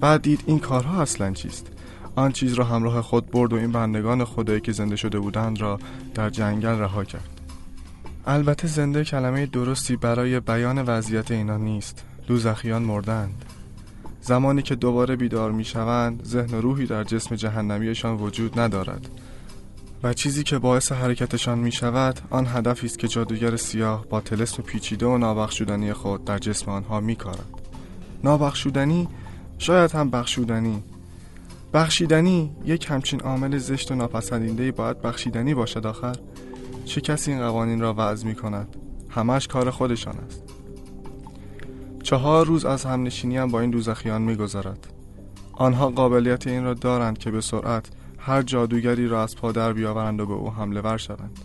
بعد 0.00 0.22
دید 0.22 0.44
این 0.46 0.58
کارها 0.58 1.02
اصلا 1.02 1.30
چیست؟ 1.30 1.66
آن 2.16 2.32
چیز 2.32 2.52
را 2.52 2.64
همراه 2.64 3.02
خود 3.02 3.30
برد 3.30 3.52
و 3.52 3.56
این 3.56 3.72
بندگان 3.72 4.24
خدایی 4.24 4.60
که 4.60 4.72
زنده 4.72 4.96
شده 4.96 5.18
بودند 5.18 5.60
را 5.60 5.78
در 6.14 6.30
جنگل 6.30 6.78
رها 6.78 7.04
کرد. 7.04 7.40
البته 8.26 8.68
زنده 8.68 9.04
کلمه 9.04 9.46
درستی 9.46 9.96
برای 9.96 10.40
بیان 10.40 10.82
وضعیت 10.82 11.30
اینا 11.30 11.56
نیست. 11.56 12.04
دوزخیان 12.26 12.82
مردند. 12.82 13.44
زمانی 14.20 14.62
که 14.62 14.74
دوباره 14.74 15.16
بیدار 15.16 15.52
می 15.52 15.64
شوند 15.64 16.24
ذهن 16.24 16.54
و 16.54 16.60
روحی 16.60 16.86
در 16.86 17.04
جسم 17.04 17.36
جهنمیشان 17.36 18.16
وجود 18.16 18.60
ندارد. 18.60 19.08
و 20.04 20.12
چیزی 20.12 20.42
که 20.42 20.58
باعث 20.58 20.92
حرکتشان 20.92 21.58
می 21.58 21.72
شود 21.72 22.20
آن 22.30 22.46
هدفی 22.46 22.86
است 22.86 22.98
که 22.98 23.08
جادوگر 23.08 23.56
سیاه 23.56 24.06
با 24.06 24.20
تلسم 24.20 24.62
پیچیده 24.62 25.06
و 25.06 25.18
نابخشودنی 25.18 25.92
خود 25.92 26.24
در 26.24 26.38
جسم 26.38 26.70
آنها 26.70 27.00
می 27.00 27.16
کارد 27.16 27.48
نابخشودنی؟ 28.24 29.08
شاید 29.58 29.92
هم 29.92 30.10
بخشودنی. 30.10 30.82
بخشیدنی 31.74 32.56
یک 32.64 32.86
همچین 32.90 33.20
عامل 33.20 33.58
زشت 33.58 33.92
و 33.92 33.94
ناپسندیده 33.94 34.72
باید 34.72 35.02
بخشیدنی 35.02 35.54
باشد 35.54 35.86
آخر. 35.86 36.16
چه 36.84 37.00
کسی 37.00 37.32
این 37.32 37.40
قوانین 37.40 37.80
را 37.80 37.94
وضع 37.98 38.26
می 38.26 38.34
کند 38.34 38.76
همش 39.08 39.48
کار 39.48 39.70
خودشان 39.70 40.14
است. 40.26 40.42
چهار 42.02 42.46
روز 42.46 42.64
از 42.64 42.84
همنشینی 42.84 43.36
هم 43.36 43.50
با 43.50 43.60
این 43.60 43.70
دوزخیان 43.70 44.22
می 44.22 44.36
گذارد. 44.36 44.86
آنها 45.52 45.90
قابلیت 45.90 46.46
این 46.46 46.64
را 46.64 46.74
دارند 46.74 47.18
که 47.18 47.30
به 47.30 47.40
سرعت 47.40 47.88
هر 48.26 48.42
جادوگری 48.42 49.08
را 49.08 49.22
از 49.22 49.36
پا 49.36 49.52
در 49.52 49.72
بیاورند 49.72 50.20
و 50.20 50.26
به 50.26 50.32
او 50.32 50.50
حمله 50.50 50.80
ور 50.80 50.96
شوند. 50.96 51.38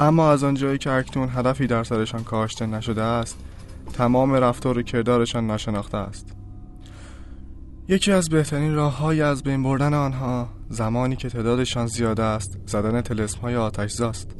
اما 0.00 0.30
از 0.30 0.44
آنجایی 0.44 0.78
که 0.78 0.90
اکنون 0.90 1.28
هدفی 1.28 1.66
در 1.66 1.84
سرشان 1.84 2.24
کاشته 2.24 2.66
نشده 2.66 3.02
است 3.02 3.38
تمام 3.92 4.32
رفتار 4.32 4.78
و 4.78 4.82
کردارشان 4.82 5.50
نشناخته 5.50 5.96
است. 5.96 6.32
یکی 7.88 8.12
از 8.12 8.28
بهترین 8.28 8.74
راه 8.74 8.98
های 8.98 9.22
از 9.22 9.42
بین 9.42 9.62
بردن 9.62 9.94
آنها 9.94 10.48
زمانی 10.68 11.16
که 11.16 11.28
تعدادشان 11.28 11.86
زیاد 11.86 12.20
است 12.20 12.58
زدن 12.66 13.00
تلسم 13.00 13.40
های 13.40 13.56
آتش 13.56 13.90
زاست 13.90 14.30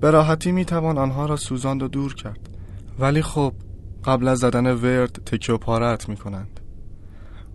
به 0.00 0.10
راحتی 0.10 0.52
می 0.52 0.64
توان 0.64 0.98
آنها 0.98 1.26
را 1.26 1.36
سوزاند 1.36 1.82
و 1.82 1.88
دور 1.88 2.14
کرد. 2.14 2.48
ولی 2.98 3.22
خب 3.22 3.52
قبل 4.04 4.28
از 4.28 4.38
زدن 4.38 4.66
ورد 4.66 5.12
تکیه 5.26 5.54
و 5.54 5.58
پارت 5.58 6.08
می 6.08 6.16
کنند 6.16 6.59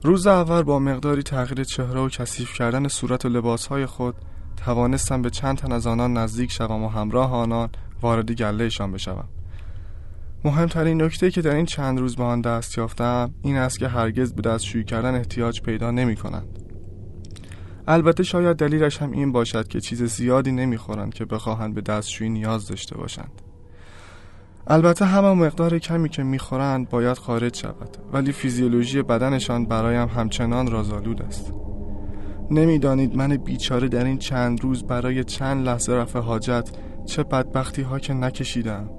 روز 0.05 0.27
اول 0.27 0.63
با 0.63 0.79
مقداری 0.79 1.23
تغییر 1.23 1.63
چهره 1.63 1.99
و 1.99 2.09
کثیف 2.09 2.53
کردن 2.53 2.87
صورت 2.87 3.25
و 3.25 3.29
لباسهای 3.29 3.85
خود 3.85 4.15
توانستم 4.65 5.21
به 5.21 5.29
چند 5.29 5.57
تن 5.57 5.71
از 5.71 5.87
آنان 5.87 6.17
نزدیک 6.17 6.51
شوم 6.51 6.83
و 6.83 6.89
همراه 6.89 7.33
آنان 7.33 7.69
وارد 8.01 8.31
گلهشان 8.31 8.91
بشوم 8.91 9.27
مهمترین 10.43 11.01
نکته 11.01 11.31
که 11.31 11.41
در 11.41 11.55
این 11.55 11.65
چند 11.65 11.99
روز 11.99 12.15
به 12.15 12.23
آن 12.23 12.41
دست 12.41 12.77
یافتم 12.77 13.33
این 13.41 13.57
است 13.57 13.79
که 13.79 13.87
هرگز 13.87 14.33
به 14.33 14.41
دستشویی 14.41 14.83
کردن 14.83 15.15
احتیاج 15.15 15.61
پیدا 15.61 15.91
نمی 15.91 16.15
کنند. 16.15 16.59
البته 17.87 18.23
شاید 18.23 18.57
دلیلش 18.57 18.97
هم 18.97 19.11
این 19.11 19.31
باشد 19.31 19.67
که 19.67 19.81
چیز 19.81 20.03
زیادی 20.03 20.51
نمی‌خورند 20.51 21.13
که 21.13 21.25
بخواهند 21.25 21.75
به 21.75 21.81
دستشویی 21.81 22.29
نیاز 22.29 22.67
داشته 22.67 22.97
باشند 22.97 23.41
البته 24.67 25.05
همه 25.05 25.33
مقدار 25.33 25.79
کمی 25.79 26.09
که 26.09 26.23
می‌خورند 26.23 26.89
باید 26.89 27.17
خارج 27.17 27.55
شود 27.55 27.97
ولی 28.13 28.31
فیزیولوژی 28.31 29.01
بدنشان 29.01 29.65
برایم 29.65 30.07
همچنان 30.07 30.71
رازآلود 30.71 31.21
است. 31.21 31.53
نمی‌دانید 32.51 33.15
من 33.15 33.37
بیچاره 33.37 33.87
در 33.87 34.03
این 34.03 34.17
چند 34.17 34.63
روز 34.63 34.83
برای 34.83 35.23
چند 35.23 35.65
لحظه 35.65 35.93
رفع 35.93 36.19
حاجت 36.19 36.69
چه 37.05 37.23
بدبختی 37.23 37.81
ها 37.81 37.99
که 37.99 38.13
نکشیدم 38.13 38.89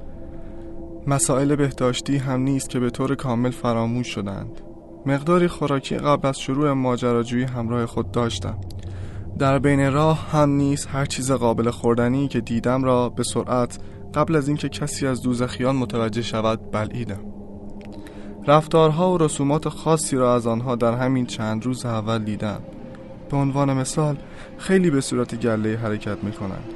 مسائل 1.06 1.56
بهداشتی 1.56 2.16
هم 2.16 2.40
نیست 2.40 2.68
که 2.68 2.80
به 2.80 2.90
طور 2.90 3.14
کامل 3.14 3.50
فراموش 3.50 4.06
شدند 4.06 4.60
مقداری 5.06 5.48
خوراکی 5.48 5.96
قبل 5.96 6.28
از 6.28 6.40
شروع 6.40 6.72
ماجراجویی 6.72 7.44
همراه 7.44 7.86
خود 7.86 8.10
داشتم. 8.10 8.58
در 9.38 9.58
بین 9.58 9.92
راه 9.92 10.30
هم 10.30 10.50
نیست 10.50 10.88
هر 10.90 11.04
چیز 11.04 11.32
قابل 11.32 11.70
خوردنی 11.70 12.28
که 12.28 12.40
دیدم 12.40 12.84
را 12.84 13.08
به 13.08 13.22
سرعت 13.22 13.78
قبل 14.14 14.36
از 14.36 14.48
اینکه 14.48 14.68
کسی 14.68 15.06
از 15.06 15.22
دوزخیان 15.22 15.76
متوجه 15.76 16.22
شود 16.22 16.70
بلعیدم. 16.70 17.20
رفتارها 18.46 19.12
و 19.12 19.18
رسومات 19.18 19.68
خاصی 19.68 20.16
را 20.16 20.34
از 20.34 20.46
آنها 20.46 20.76
در 20.76 20.94
همین 20.94 21.26
چند 21.26 21.64
روز 21.64 21.86
اول 21.86 22.24
دیدم. 22.24 22.60
به 23.30 23.36
عنوان 23.36 23.72
مثال 23.72 24.16
خیلی 24.58 24.90
به 24.90 25.00
صورت 25.00 25.34
گله 25.34 25.76
حرکت 25.76 26.24
می 26.24 26.32
کنند 26.32 26.74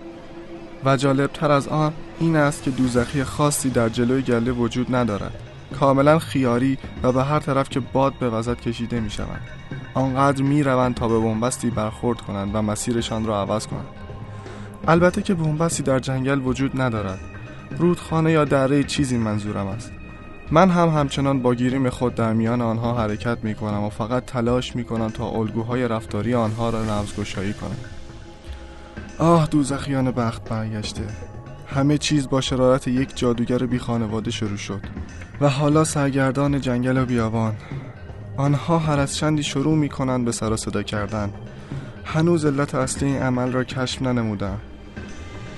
و 0.85 0.97
جالبتر 0.97 1.51
از 1.51 1.69
آن 1.69 1.93
این 2.21 2.37
است 2.37 2.63
که 2.63 2.71
دوزخی 2.71 3.25
خاصی 3.25 3.71
در 3.71 3.89
جلوی 3.89 4.23
گله 4.23 4.53
وجود 4.53 4.95
ندارد. 4.95 5.35
کاملا 5.79 6.19
خیاری 6.19 6.79
و 7.03 7.13
به 7.13 7.25
هر 7.25 7.39
طرف 7.39 7.69
که 7.69 7.81
باد 7.81 8.13
به 8.21 8.31
وزد 8.31 8.61
کشیده 8.61 9.01
می 9.01 9.11
شوند 9.11 9.41
آنقدر 9.95 10.43
می 10.43 10.63
روند 10.63 10.95
تا 10.95 11.09
به 11.09 11.21
بنبستی 11.21 11.71
برخورد 11.71 12.21
کنند 12.21 12.51
و 12.55 12.63
مسیرشان 12.63 13.27
را 13.27 13.41
عوض 13.41 13.67
کنند. 13.67 14.00
البته 14.89 15.23
که 15.23 15.35
بنبستی 15.35 15.83
در 15.83 15.99
جنگل 15.99 16.41
وجود 16.45 16.81
ندارد. 16.81 17.21
رودخانه 17.79 18.33
یا 18.33 18.45
دره 18.45 18.85
چیزی 18.85 19.19
منظورم 19.19 19.67
است. 19.67 19.93
من 20.51 20.71
هم 20.71 20.89
همچنان 20.89 21.43
با 21.43 21.55
گیریم 21.55 21.91
خود 21.91 22.15
در 22.15 22.33
میان 22.33 22.61
آنها 22.61 22.95
حرکت 22.95 23.39
می 23.43 23.55
کنم 23.55 23.83
و 23.83 23.89
فقط 23.91 24.25
تلاش 24.25 24.77
می 24.77 24.85
کنم 24.85 25.09
تا 25.09 25.29
الگوهای 25.29 25.89
رفتاری 25.89 26.35
آنها 26.35 26.71
را 26.71 26.83
رمزگشایی 26.83 27.53
کنم. 27.53 27.77
آه 29.19 29.47
دوزخیان 29.47 30.11
بخت 30.11 30.49
برگشته. 30.49 31.03
همه 31.67 31.99
چیز 31.99 32.29
با 32.29 32.41
شرارت 32.41 32.89
یک 32.89 33.17
جادوگر 33.17 33.59
بی 33.59 33.79
خانواده 33.79 34.31
شروع 34.31 34.57
شد. 34.57 34.81
و 35.41 35.49
حالا 35.49 35.85
سرگردان 35.85 36.61
جنگل 36.61 36.97
و 36.97 37.05
بیابان. 37.05 37.55
آنها 38.37 38.79
هر 38.79 38.99
از 38.99 39.17
چندی 39.17 39.43
شروع 39.43 39.77
می 39.77 39.89
کنند 39.89 40.25
به 40.25 40.33
سر 40.33 40.57
صدا 40.57 40.83
کردن. 40.83 41.33
هنوز 42.15 42.45
علت 42.45 42.75
اصلی 42.75 43.09
این 43.09 43.23
عمل 43.23 43.53
را 43.53 43.65
کشف 43.65 44.03
ننمودن 44.03 44.59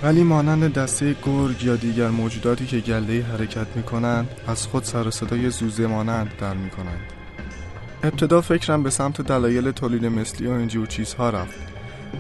ولی 0.03 0.23
مانند 0.23 0.73
دسته 0.73 1.17
گرگ 1.23 1.65
یا 1.65 1.77
دیگر 1.77 2.09
موجوداتی 2.09 2.67
که 2.67 2.81
گله 2.81 3.23
حرکت 3.23 3.67
می 3.75 3.83
کنند 3.83 4.29
از 4.47 4.67
خود 4.67 4.85
سر 4.85 5.11
صدای 5.11 5.51
زوزه 5.51 5.87
مانند 5.87 6.33
در 6.41 6.55
می 6.55 6.71
کنند 6.71 7.01
ابتدا 8.03 8.41
فکرم 8.41 8.83
به 8.83 8.91
سمت 8.91 9.21
دلایل 9.21 9.71
تولید 9.71 10.07
مثلی 10.07 10.47
و 10.47 10.51
اینجور 10.51 10.87
چیزها 10.87 11.31
رفت. 11.31 11.61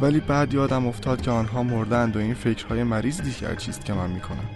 ولی 0.01 0.21
بعد 0.21 0.55
یادم 0.55 0.87
افتاد 0.87 1.23
که 1.23 1.31
آنها 1.31 1.63
مردند 1.63 2.17
و 2.17 2.19
این 2.19 2.35
فکرهای 2.35 2.83
مریض 2.83 3.21
دیگر 3.21 3.55
چیست 3.55 3.85
که 3.85 3.93
من 3.93 4.11
می 4.11 4.21
کنم 4.21 4.51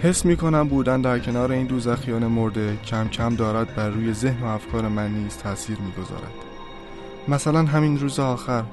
حس 0.00 0.24
می 0.24 0.36
کنم 0.36 0.68
بودن 0.68 1.00
در 1.00 1.18
کنار 1.18 1.52
این 1.52 1.66
دوزخیان 1.66 2.26
مرده 2.26 2.76
کم 2.76 3.08
کم 3.08 3.36
دارد 3.36 3.74
بر 3.74 3.88
روی 3.88 4.12
ذهن 4.12 4.42
و 4.42 4.46
افکار 4.46 4.88
من 4.88 5.10
نیز 5.10 5.36
تاثیر 5.36 5.78
می 5.78 5.92
گذارد. 5.92 6.51
مثلا 7.28 7.62
همین 7.62 7.98
روز 7.98 8.20
آخر 8.20 8.64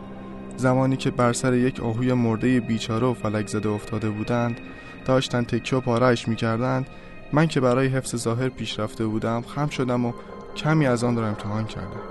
زمانی 0.58 0.98
که 0.98 1.12
بر 1.12 1.34
سر 1.34 1.54
یک 1.54 1.80
آهوی 1.80 2.14
مرده 2.14 2.60
بیچاره 2.60 3.08
و 3.08 3.14
فلک 3.14 3.48
زده 3.48 3.70
افتاده 3.70 4.10
بودند 4.10 4.58
داشتن 5.06 5.44
تکیه 5.44 5.78
و 5.80 5.82
پارهش 5.82 6.28
می 6.28 6.36
کردند 6.36 6.88
من 7.34 7.48
که 7.48 7.60
برای 7.60 7.88
حفظ 7.88 8.16
ظاهر 8.16 8.50
پیش 8.50 8.80
رفته 8.80 9.06
بودم 9.06 9.42
خم 9.42 9.68
شدم 9.68 10.06
و 10.06 10.14
کمی 10.56 10.88
از 10.88 11.04
آن 11.04 11.18
را 11.18 11.28
امتحان 11.28 11.66
کردم. 11.66 12.02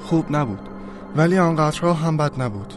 خوب 0.00 0.36
نبود 0.36 0.68
ولی 1.16 1.38
آنقدرها 1.38 1.92
هم 1.92 2.16
بد 2.16 2.42
نبود. 2.42 2.74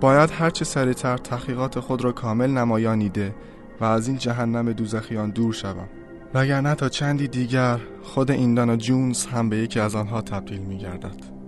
باید 0.00 0.30
هرچه 0.30 0.64
سریعتر 0.64 1.16
تحقیقات 1.16 1.80
خود 1.80 2.04
را 2.04 2.12
کامل 2.12 2.50
نمایانیده 2.50 3.34
و 3.80 3.84
از 3.84 4.08
این 4.08 4.18
جهنم 4.18 4.72
دوزخیان 4.72 5.30
دور 5.30 5.52
شوم. 5.52 5.88
وگرنه 6.34 6.74
تا 6.74 6.88
چندی 6.88 7.28
دیگر 7.28 7.78
خود 8.02 8.30
ایندانا 8.30 8.76
جونز 8.76 9.26
هم 9.26 9.48
به 9.48 9.56
یکی 9.56 9.80
از 9.80 9.94
آنها 9.94 10.22
تبدیل 10.22 10.60
می 10.60 10.78
گردد 10.78 11.39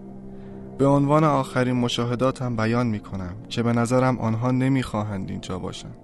به 0.82 0.88
عنوان 0.88 1.24
آخرین 1.24 1.76
مشاهداتم 1.76 2.56
بیان 2.56 2.86
می 2.86 3.00
کنم 3.00 3.34
که 3.48 3.62
به 3.62 3.72
نظرم 3.72 4.18
آنها 4.18 4.50
نمی 4.50 4.82
خواهند 4.82 5.30
اینجا 5.30 5.58
باشند 5.58 5.96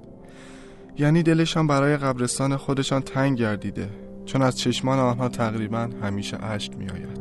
یعنی 0.99 1.23
دلشان 1.23 1.67
برای 1.67 1.97
قبرستان 1.97 2.57
خودشان 2.57 3.03
تنگ 3.03 3.39
گردیده 3.39 3.89
چون 4.27 4.43
از 4.43 4.59
چشمان 4.59 4.99
آنها 4.99 5.29
تقریبا 5.29 5.89
همیشه 6.03 6.45
اشک 6.45 6.77
می 6.77 6.89
آید. 6.89 7.18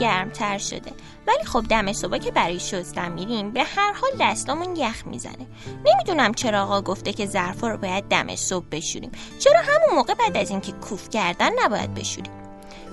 گرمتر 0.00 0.58
شده. 0.58 0.92
ولی 1.26 1.44
خب 1.44 1.64
دم 1.68 1.92
صبح 1.92 2.18
که 2.18 2.30
برای 2.30 2.60
شستن 2.60 3.12
میریم 3.12 3.50
به 3.50 3.62
هر 3.62 3.92
حال 3.92 4.10
دستامون 4.20 4.76
یخ 4.76 5.06
می‌زنه. 5.06 5.46
نمی‌دونم 5.86 6.34
چرا 6.34 6.62
آقا 6.62 6.80
گفته 6.82 7.12
که 7.12 7.26
ظرفا 7.26 7.68
رو 7.68 7.76
باید 7.76 8.04
دم 8.04 8.36
صبح 8.36 8.66
بشوریم. 8.70 9.10
چرا 9.38 9.60
همون 9.60 9.96
موقع 9.96 10.14
بعد 10.14 10.36
از 10.36 10.50
اینکه 10.50 10.72
کوف 10.72 11.08
کردن 11.08 11.50
نباید 11.64 11.94
بشوریم؟ 11.94 12.32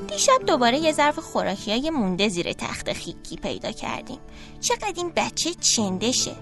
دیشب 0.07 0.45
دوباره 0.47 0.77
یه 0.77 0.91
ظرف 0.91 1.19
خوراکی 1.19 1.71
های 1.71 1.89
مونده 1.89 2.29
زیر 2.29 2.53
تخت 2.53 2.93
خیکی 2.93 3.35
پیدا 3.35 3.71
کردیم. 3.71 4.19
چقدر 4.61 4.93
این 4.95 5.11
بچه 5.15 5.53
چندشه. 5.53 6.35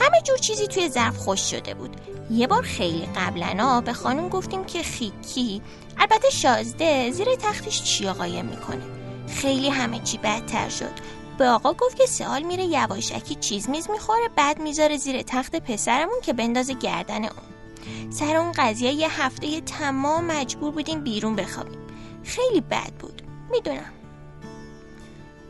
همه 0.00 0.22
جور 0.24 0.38
چیزی 0.38 0.66
توی 0.66 0.88
ظرف 0.88 1.16
خوش 1.16 1.40
شده 1.50 1.74
بود. 1.74 1.96
یه 2.30 2.46
بار 2.46 2.62
خیلی 2.62 3.08
قبلنا 3.16 3.80
به 3.80 3.92
خانم 3.92 4.28
گفتیم 4.28 4.64
که 4.64 4.82
خیکی 4.82 5.62
البته 5.98 6.30
شازده 6.30 7.10
زیر 7.10 7.34
تختش 7.34 7.82
چی 7.82 8.06
قایم 8.06 8.44
می‌کنه؟ 8.44 9.01
خیلی 9.28 9.68
همه 9.68 9.98
چی 9.98 10.18
بدتر 10.18 10.68
شد. 10.68 10.92
به 11.38 11.48
آقا 11.48 11.72
گفت 11.72 11.96
که 11.96 12.06
سوال 12.06 12.42
میره 12.42 12.64
یواشکی 12.64 13.34
چیز 13.34 13.70
میز 13.70 13.90
می‌خوره 13.90 14.28
بعد 14.36 14.60
می‌ذاره 14.60 14.96
زیر 14.96 15.22
تخت 15.22 15.56
پسرمون 15.56 16.20
که 16.22 16.32
بندازه 16.32 16.74
گردن 16.74 17.24
اون. 17.24 18.10
سر 18.10 18.36
اون 18.36 18.52
قضیه 18.52 18.92
یه 18.92 19.22
هفته 19.22 19.60
تمام 19.60 20.24
مجبور 20.24 20.70
بودیم 20.70 21.00
بیرون 21.04 21.36
بخوابیم. 21.36 21.78
خیلی 22.24 22.60
بد 22.60 22.92
بود. 22.92 23.22
می‌دونم. 23.50 23.92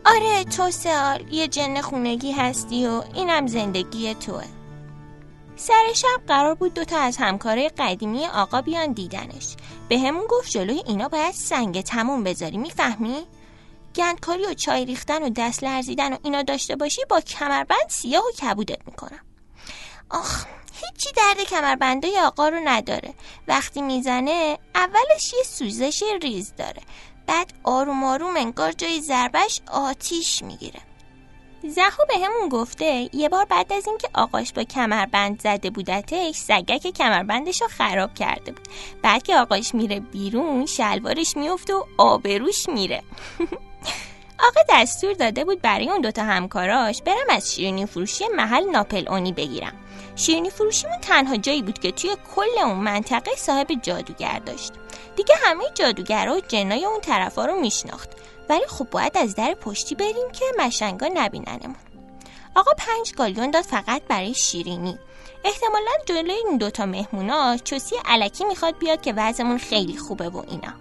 آره 0.05 0.45
تو 0.45 0.71
سال 0.71 1.33
یه 1.33 1.49
جن 1.49 1.81
خونگی 1.81 2.33
هستی 2.33 2.87
و 2.87 3.03
اینم 3.15 3.47
زندگی 3.47 4.15
توه. 4.15 4.45
سر 5.57 5.93
شب 5.95 6.27
قرار 6.27 6.55
بود 6.55 6.75
دوتا 6.75 6.99
از 6.99 7.17
همکارای 7.17 7.69
قدیمی 7.69 8.27
آقا 8.27 8.63
بیان 8.63 8.93
دیدنش. 8.93 9.57
به 9.89 9.99
همون 9.99 10.27
گفت 10.31 10.51
جلوی 10.51 10.83
اینا 10.87 11.09
باید 11.09 11.35
سنگ 11.35 11.81
تموم 11.81 12.25
بذاری 12.25 12.57
می‌فهمی؟ 12.57 13.23
گندکاری 13.97 14.47
و 14.47 14.55
چای 14.55 14.85
ریختن 14.85 15.23
و 15.23 15.31
دست 15.31 15.65
لرزیدن 15.65 16.13
و 16.13 16.17
اینا 16.23 16.43
داشته 16.43 16.77
باشی 16.77 17.01
با 17.09 17.21
کمربند 17.21 17.89
سیاه 17.89 18.23
و 18.25 18.33
کبودت 18.33 18.87
می‌کنم. 18.87 19.21
آخ 20.11 20.45
هیچی 20.81 21.13
درد 21.17 21.41
کمربنده 21.41 22.09
آقا 22.21 22.49
رو 22.49 22.61
نداره. 22.65 23.15
وقتی 23.49 23.83
می‌زنه 23.83 24.59
اولش 24.75 25.33
یه 25.33 25.43
سوزش 25.43 26.03
ریز 26.23 26.53
داره. 26.57 26.83
بعد 27.27 27.53
آروم 27.65 28.05
آروم 28.05 28.37
انگار 28.37 28.73
جای 28.73 29.01
ضربش 29.01 29.61
آتیش 29.73 30.43
می‌گیره. 30.43 30.81
زهو 31.69 32.05
به 32.09 32.27
همون 32.27 32.49
گفته 32.49 33.11
یه 33.13 33.29
بار 33.29 33.45
بعد 33.45 33.73
از 33.73 33.87
اینکه 33.87 34.09
آقاش 34.15 34.53
با 34.53 34.65
کمربند 34.65 35.41
زده 35.43 35.71
بودتش 35.71 36.37
سگک 36.37 36.87
کمربندش 36.87 37.63
رو 37.63 37.69
خراب 37.69 38.15
کرده 38.15 38.53
بود. 38.53 38.69
بعد 39.03 39.23
که 39.23 39.37
آقاش 39.37 39.75
میره 39.75 40.01
بیرون 40.01 40.67
شلوارش 40.67 41.37
میفته 41.37 41.75
و 41.75 41.85
آبروش 41.99 42.69
میره. 42.69 43.03
آقا 44.43 44.61
دستور 44.71 45.13
داده 45.13 45.45
بود 45.45 45.63
برای 45.63 45.91
اون 45.91 46.01
دوتا 46.01 46.23
همکاراش 46.23 47.03
برم 47.03 47.27
از 47.29 47.55
شیرینی 47.55 47.87
فروشی 47.87 48.25
محل 48.29 48.71
ناپل 48.71 49.09
اونی 49.09 49.33
بگیرم. 49.33 49.73
شیرینی 50.17 50.51
فروشیمون 50.51 50.99
تنها 50.99 51.37
جایی 51.37 51.63
بود 51.63 51.79
که 51.79 51.93
توی 51.93 52.17
کل 52.37 52.59
اون 52.65 52.77
منطقه 52.77 53.31
صاحب 53.37 53.67
جادوگر 53.83 54.39
داشت. 54.47 54.73
دیگه 55.17 55.35
همه 55.45 55.65
جادوگرها 55.75 56.37
و 56.37 56.41
جنای 56.41 56.85
اون 56.85 57.01
طرفا 57.01 57.47
رو 57.47 57.61
میشناخت. 57.61 58.11
ولی 58.49 58.67
خب 58.69 58.91
باید 58.91 59.19
از 59.19 59.35
در 59.35 59.55
پشتی 59.55 59.95
بریم 59.95 60.31
که 60.33 60.45
مشنگا 60.59 61.09
نبیننمون. 61.15 61.77
آقا 62.55 62.71
پنج 62.79 63.15
گالیون 63.15 63.51
داد 63.51 63.65
فقط 63.65 64.03
برای 64.09 64.35
شیرینی. 64.35 64.99
احتمالا 65.45 65.91
جلوی 66.07 66.33
این 66.49 66.59
دوتا 66.59 66.87
مهمونا 66.87 67.57
چوسی 67.57 67.97
علکی 68.05 68.45
می‌خواد 68.45 68.79
بیاد 68.79 69.03
که 69.03 69.13
وضعمون 69.17 69.59
خیلی 69.59 69.97
خوبه 69.97 70.29
و 70.29 70.43
اینا. 70.49 70.75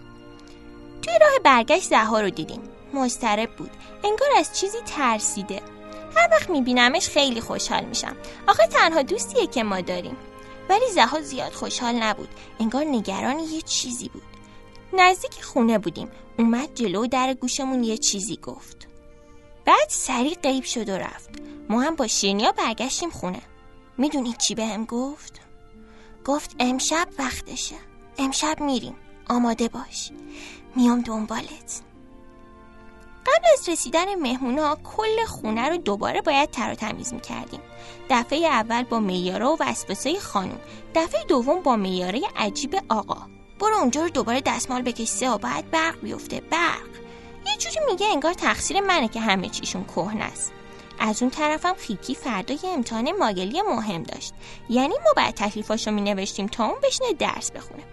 توی 1.02 1.14
راه 1.22 1.32
برگشت 1.44 1.90
زها 1.90 2.22
رو 2.22 2.30
دیدیم. 2.30 2.62
مضطرب 2.94 3.56
بود. 3.56 3.72
انگار 4.04 4.30
از 4.38 4.60
چیزی 4.60 4.78
ترسیده. 4.86 5.62
هر 6.16 6.28
وقت 6.32 6.50
میبینمش 6.50 7.10
خیلی 7.10 7.42
خوشحال 7.42 7.86
میشم. 7.86 8.16
آخه 8.48 8.68
تنها 8.68 9.02
دوستیه 9.02 9.48
که 9.48 9.64
ما 9.64 9.82
داریم. 9.82 10.18
ولی 10.70 10.92
زها 10.94 11.22
زیاد 11.22 11.52
خوشحال 11.52 11.96
نبود. 11.96 12.30
انگار 12.60 12.84
نگران 12.84 13.40
یه 13.40 13.62
چیزی 13.62 14.10
بود. 14.10 14.24
نزدیک 14.94 15.44
خونه 15.44 15.78
بودیم. 15.78 16.12
اومد 16.40 16.76
جلو 16.76 17.08
در 17.08 17.34
گوشمون 17.34 17.84
یه 17.84 17.98
چیزی 17.98 18.38
گفت. 18.38 18.88
بعد 19.66 19.90
سریع 19.90 20.38
غیب 20.44 20.64
شد 20.64 20.90
و 20.90 20.92
رفت. 20.92 21.30
ما 21.70 21.82
هم 21.82 21.96
با 21.96 22.08
شیرنیا 22.08 22.52
برگشتیم 22.52 23.10
خونه. 23.10 23.42
می‌دونید 23.98 24.38
چی 24.38 24.56
به 24.56 24.66
هم 24.66 24.86
گفت؟ 24.86 25.42
گفت 26.26 26.56
امشب 26.60 27.08
وقتشه. 27.20 27.76
امشب 28.18 28.62
میریم. 28.62 28.96
آماده 29.30 29.68
باش. 29.68 30.12
میام 30.76 31.02
دنبالت. 31.02 31.82
قبل 33.26 33.46
از 33.54 33.70
رسیدن 33.70 34.16
مهمونا 34.16 34.78
کل 34.84 35.26
خونه 35.26 35.70
رو 35.70 35.78
دوباره 35.78 36.22
باید 36.22 36.52
تر 36.52 36.72
و 36.72 36.76
تمیز 36.76 37.14
می‌کردیم. 37.14 37.60
دفعه 38.10 38.46
اول 38.48 38.84
با 38.84 39.00
میاره 39.00 39.46
و 39.46 39.58
وسوسه 39.60 40.20
خانم 40.20 40.60
دفعه 40.96 41.24
دوم 41.24 41.62
با 41.62 41.76
میاره 41.76 42.22
عجیب 42.36 42.76
آقا. 42.90 43.18
برو 43.60 43.76
اونجا 43.76 44.04
رو 44.04 44.10
دوباره 44.10 44.42
دستمال 44.42 44.82
بکش 44.82 45.08
سه 45.08 45.30
و 45.30 45.38
بعد 45.38 45.72
برق 45.72 46.02
بیفته 46.02 46.42
برق. 46.42 46.88
یه 47.48 47.58
جوری 47.58 47.86
میگه 47.92 48.08
انگار 48.08 48.34
تقصیر 48.34 48.82
منه 48.82 49.08
که 49.08 49.20
همه 49.20 49.50
چیشون 49.50 49.84
کهنه 49.84 50.24
است. 50.24 50.52
از 51.00 51.22
اون 51.22 51.32
طرفم 51.32 51.74
خیکی 51.74 52.16
فردا 52.16 52.54
یه 52.54 52.70
امتحان 52.70 53.12
ماگلی 53.20 53.62
مهم 53.62 54.04
داشت. 54.04 54.34
یعنی 54.70 54.94
ما 55.06 55.14
بعد 55.18 55.34
تکلیفاشو 55.34 55.92
می 55.92 56.02
نوشتیم 56.02 56.48
تا 56.48 56.66
اون 56.66 56.80
بشنه 56.84 57.14
درس 57.14 57.52
بخونه. 57.52 57.84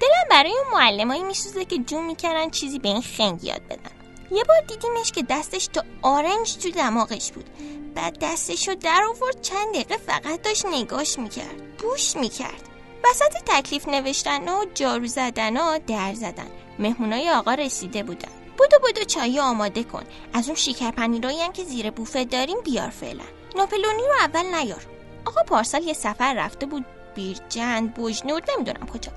دلم 0.00 0.28
برای 0.30 0.52
اون 0.52 0.80
معلمایی 0.80 1.22
میسوزه 1.22 1.64
که 1.64 1.78
جون 1.78 2.06
می‌کردن 2.06 2.50
چیزی 2.50 2.78
به 2.78 2.88
این 2.88 3.02
خنگ 3.02 3.44
یاد 3.44 3.62
بدن. 3.70 3.97
یه 4.30 4.44
بار 4.44 4.60
دیدیمش 4.60 5.12
که 5.12 5.22
دستش 5.22 5.66
تا 5.66 5.82
آرنج 6.02 6.56
تو 6.56 6.70
دماغش 6.70 7.32
بود. 7.32 7.50
بعد 7.94 8.18
دستش 8.20 8.68
رو 8.68 8.74
در 8.74 9.02
آورد 9.08 9.40
چند 9.40 9.74
دقیقه 9.74 9.96
فقط 9.96 10.42
داشت 10.42 10.66
نگاش 10.66 11.18
می‌کرد 11.18 11.76
بوش 11.78 12.16
می‌کرد. 12.16 12.68
وسط 13.04 13.32
تکلیف 13.46 13.88
نوشتن 13.88 14.48
و 14.48 14.64
جارو 14.74 15.06
زدن 15.06 15.56
و 15.56 15.78
در 15.86 16.14
زدن. 16.14 16.50
مهمونای 16.78 17.30
آقا 17.30 17.54
رسیده 17.54 18.02
بودن. 18.02 18.28
بودو 18.58 18.78
بودو 18.78 19.04
چایی 19.04 19.40
آماده 19.40 19.82
کن. 19.82 20.04
از 20.32 20.46
اون 20.46 20.56
شکر 20.56 20.90
پنیرایی 20.90 21.40
هم 21.40 21.52
که 21.52 21.64
زیر 21.64 21.90
بوفه 21.90 22.24
داریم 22.24 22.60
بیار 22.64 22.90
فعلا. 22.90 23.24
ناپلونی 23.56 24.02
رو 24.02 24.14
اول 24.20 24.54
نیار. 24.54 24.86
آقا 25.24 25.42
پارسال 25.42 25.82
یه 25.82 25.92
سفر 25.92 26.34
رفته 26.34 26.66
بود 26.66 26.84
بیرجند 27.18 27.94
بوجنور 27.94 28.42
نمی‌دونم 28.48 28.86
کجا. 28.86 29.12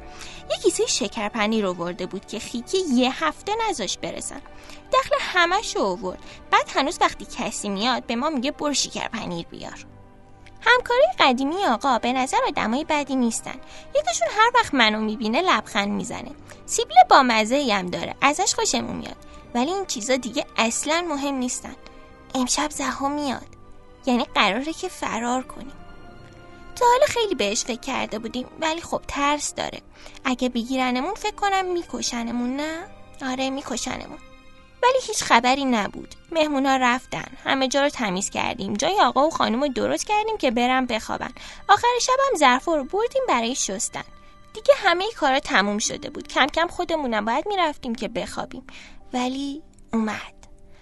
یه 0.51 0.57
کیسه 0.63 0.85
شکرپنیر 0.85 1.65
رو 1.65 1.73
ورده 1.73 2.05
بود 2.05 2.25
که 2.25 2.39
خیکی 2.39 2.77
یه 2.77 3.25
هفته 3.25 3.51
نذاش 3.69 3.97
برسن. 3.97 4.41
دخل 4.93 5.15
همش 5.19 5.75
رو 5.75 5.81
آورد. 5.81 6.19
بعد 6.51 6.69
هنوز 6.75 6.97
وقتی 7.01 7.25
کسی 7.25 7.69
میاد 7.69 8.05
به 8.05 8.15
ما 8.15 8.29
میگه 8.29 8.51
برو 8.51 8.73
شکرپنیر 8.73 9.45
بیار. 9.47 9.85
همکاری 10.61 11.05
قدیمی 11.19 11.65
آقا 11.65 11.99
به 11.99 12.13
نظر 12.13 12.37
آدمای 12.47 12.85
بدی 12.89 13.15
نیستن. 13.15 13.55
یکیشون 13.95 14.27
هر 14.37 14.51
وقت 14.55 14.73
منو 14.73 14.99
می‌بینه 14.99 15.41
لبخند 15.41 15.89
می‌زنه. 15.89 16.31
سیبیل 16.65 16.97
با 17.09 17.23
مزه 17.23 17.73
هم 17.73 17.87
داره. 17.87 18.15
ازش 18.21 18.55
خوشمون 18.55 18.95
میاد. 18.95 19.17
ولی 19.53 19.71
این 19.71 19.85
چیزا 19.85 20.15
دیگه 20.15 20.45
اصلا 20.57 21.05
مهم 21.09 21.35
نیستن. 21.35 21.75
امشب 22.35 22.71
زها 22.71 23.07
میاد. 23.07 23.47
یعنی 24.05 24.23
قراره 24.23 24.73
که 24.73 24.87
فرار 24.87 25.43
کنیم. 25.43 25.80
حالا 26.85 27.05
خیلی 27.07 27.35
بهش 27.35 27.63
فکر 27.63 27.79
کرده 27.79 28.19
بودیم 28.19 28.47
ولی 28.59 28.81
خب 28.81 29.01
ترس 29.07 29.53
داره. 29.55 29.81
اگه 30.25 30.49
بگیرنمون 30.49 31.13
فکر 31.13 31.35
کنم 31.35 31.65
میکشنمون 31.65 32.55
نه؟ 32.55 32.83
آره 33.21 33.49
میکشنمون. 33.49 34.17
ولی 34.83 34.99
هیچ 35.07 35.23
خبری 35.23 35.65
نبود. 35.65 36.15
مهمونا 36.31 36.75
رفتن. 36.75 37.25
همه 37.43 37.67
جا 37.67 37.83
رو 37.83 37.89
تمیز 37.89 38.29
کردیم. 38.29 38.73
جای 38.73 39.01
آقا 39.01 39.27
و 39.27 39.29
خانم 39.29 39.61
رو 39.61 39.67
درست 39.67 40.07
کردیم 40.07 40.37
که 40.37 40.51
برم 40.51 40.85
بخوابن. 40.85 41.31
آخر 41.69 41.87
شبم 42.01 42.37
ظرفا 42.37 42.75
رو 42.75 42.83
بردیم 42.83 43.21
برای 43.27 43.55
شستن. 43.55 44.03
دیگه 44.53 44.73
همه 44.77 45.05
کارا 45.17 45.39
تموم 45.39 45.77
شده 45.77 46.09
بود. 46.09 46.27
کم 46.27 46.47
کم 46.47 46.67
خودمونم 46.67 47.25
باید 47.25 47.47
می‌رفتیم 47.47 47.95
که 47.95 48.07
بخوابیم. 48.07 48.67
ولی 49.13 49.63
اومد. 49.93 50.40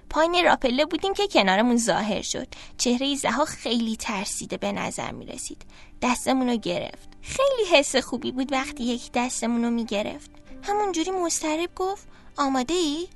پایین 0.09 0.45
راپله 0.45 0.85
بودیم 0.85 1.13
که 1.13 1.27
کنارمون 1.27 1.77
ظاهر 1.77 2.21
شد. 2.21 2.47
چهره 2.77 3.15
زها 3.15 3.45
خیلی 3.45 3.95
ترسیده 3.95 4.57
به 4.57 4.71
نظر 4.71 5.11
می 5.11 5.25
رسید 5.25 5.61
دستمون 6.01 6.49
رو 6.49 6.57
گرفت. 6.57 7.09
خیلی 7.21 7.77
حس 7.77 7.95
خوبی 7.95 8.31
بود 8.31 8.51
وقتی 8.51 8.83
یکی 8.83 9.09
دستمون 9.13 9.63
رو 9.63 9.69
می 9.69 9.85
گرفت 9.85 10.31
همونجوری 10.63 11.11
مسترب 11.11 11.69
گفت 11.75 12.07
آماده 12.37 12.73
ای؟ 12.73 13.07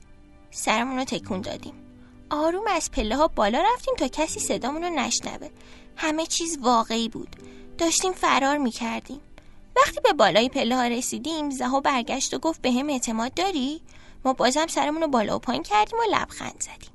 سرمون 0.51 0.97
رو 0.97 1.03
تکون 1.03 1.41
دادیم. 1.41 1.73
آروم 2.29 2.63
از 2.67 2.91
پله 2.91 3.15
ها 3.15 3.27
بالا 3.27 3.63
رفتیم 3.73 3.95
تا 3.95 4.07
کسی 4.07 4.39
صدامون 4.39 4.83
رو 4.83 4.89
نشنوه. 4.89 5.49
همه 5.95 6.25
چیز 6.25 6.57
واقعی 6.61 7.09
بود. 7.09 7.35
داشتیم 7.77 8.13
فرار 8.13 8.57
می 8.57 8.71
کردیم 8.71 9.21
وقتی 9.75 9.99
به 10.03 10.13
بالای 10.13 10.49
پله 10.49 10.75
ها 10.75 10.87
رسیدیم 10.87 11.49
زها 11.49 11.79
برگشت 11.79 12.33
و 12.33 12.39
گفت 12.39 12.61
به 12.61 12.71
هم 12.71 12.89
اعتماد 12.89 13.33
داری؟ 13.33 13.81
ما 14.25 14.33
بازم 14.33 14.67
سرمون 14.67 15.01
رو 15.01 15.07
بالا 15.07 15.35
و 15.35 15.39
پایین 15.39 15.63
کردیم 15.63 15.99
و 15.99 16.03
لبخند 16.11 16.55
زدیم. 16.59 16.89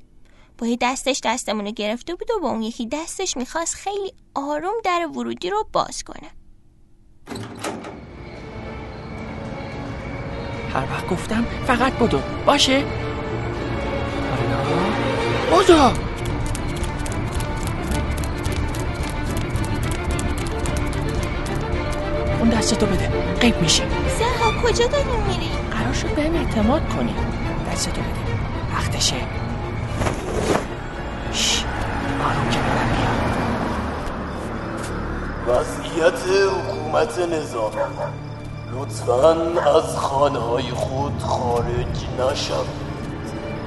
با 0.58 0.66
یه 0.66 0.76
دستش 0.80 1.20
دستمون 1.24 1.64
رو 1.64 1.72
گرفته 1.72 2.14
بود 2.14 2.30
و 2.30 2.40
با 2.40 2.50
اون 2.50 2.62
یکی 2.62 2.86
دستش 2.86 3.36
می‌خواست 3.36 3.74
خیلی 3.74 4.12
آروم 4.34 4.74
در 4.84 5.08
ورودی 5.14 5.50
رو 5.50 5.66
باز 5.72 6.04
کنه. 6.04 6.30
هر 10.74 10.84
وقت 10.90 11.08
گفتم 11.08 11.46
فقط 11.66 11.92
بدو. 11.92 12.20
باشه؟ 12.46 12.84
بدو! 15.52 15.90
اون 22.38 22.48
دستتو 22.48 22.86
بده. 22.86 23.08
قیب 23.40 23.60
میشی. 23.60 23.82
زها 24.18 24.62
کجا 24.62 24.86
داریم 24.86 25.22
میری؟ 25.28 25.67
قرار 25.88 26.00
شد 26.00 26.14
بهم 26.14 26.34
اعتماد 26.34 26.88
کنی. 26.88 27.14
دستتو 27.72 28.00
بده. 28.00 28.20
وقتشه. 28.74 29.16
شش. 31.32 31.64
آروم 32.20 32.50
که 32.50 32.58
بیا 32.58 33.08
وضعیت 35.54 36.20
حکومت 36.48 37.18
نظامی 37.18 37.76
لطفا 38.72 39.30
از 39.76 39.96
خانه 39.96 40.38
های 40.38 40.70
خود 40.70 41.18
خارج 41.18 42.06
نشوید 42.18 42.88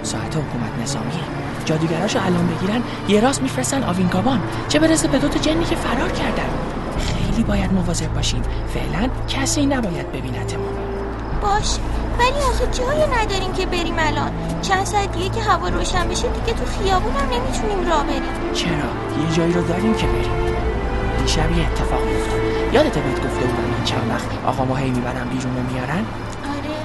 ساعت 0.03 0.35
حکومت 0.35 0.81
نظامیه. 0.81 1.23
جادوگراشو 1.65 2.19
الان 2.25 2.47
بگیرن 2.47 2.83
یه 3.07 3.21
راست 3.21 3.41
میفرستن 3.41 3.83
آوینگابان. 3.83 4.41
چه 4.67 4.79
برسه 4.79 5.07
به 5.07 5.19
دوتا 5.19 5.39
جنی 5.39 5.65
که 5.65 5.75
فرار 5.75 6.09
کردن. 6.09 6.49
خیلی 6.97 7.43
باید 7.43 7.73
مواظب 7.73 8.13
باشیم 8.13 8.41
فعلا 8.73 9.09
کسی 9.27 9.65
نباید 9.65 10.11
ببینتمون 10.11 10.73
باش 11.41 11.77
ولی 12.21 12.41
آخه 12.49 12.67
جایی 12.67 13.07
نداریم 13.07 13.53
که 13.53 13.65
بریم 13.65 13.95
الان. 13.99 14.31
چند 14.61 14.85
ساعت 14.85 15.11
دیگه 15.11 15.29
که 15.29 15.41
هوا 15.41 15.67
روشن 15.67 16.07
بشه 16.07 16.27
دیگه 16.27 16.53
تو 16.59 16.65
خیابون 16.65 17.13
هم 17.13 17.29
نمی‌تونیم 17.29 17.89
راه 17.89 18.03
بریم. 18.03 18.53
چرا؟ 18.53 18.89
یه 19.25 19.35
جایی 19.35 19.53
رو 19.53 19.61
داریم 19.61 19.93
که 19.93 20.07
بریم. 20.07 20.31
دیشب 21.21 21.51
یه 21.57 21.67
اتفاق 21.67 22.01
افتاد. 22.01 22.73
یادت 22.73 22.97
بهت 22.97 23.15
گفته 23.25 23.45
بودم 23.45 23.63
من 23.77 23.83
چند 23.83 24.09
وقت 24.09 24.27
آقا 24.45 24.65
ما 24.65 24.75
هی 24.75 24.89
می‌برن 24.91 25.27
بیرون 25.29 25.57
و 25.57 25.73
میارن 25.73 26.05
آره 26.57 26.75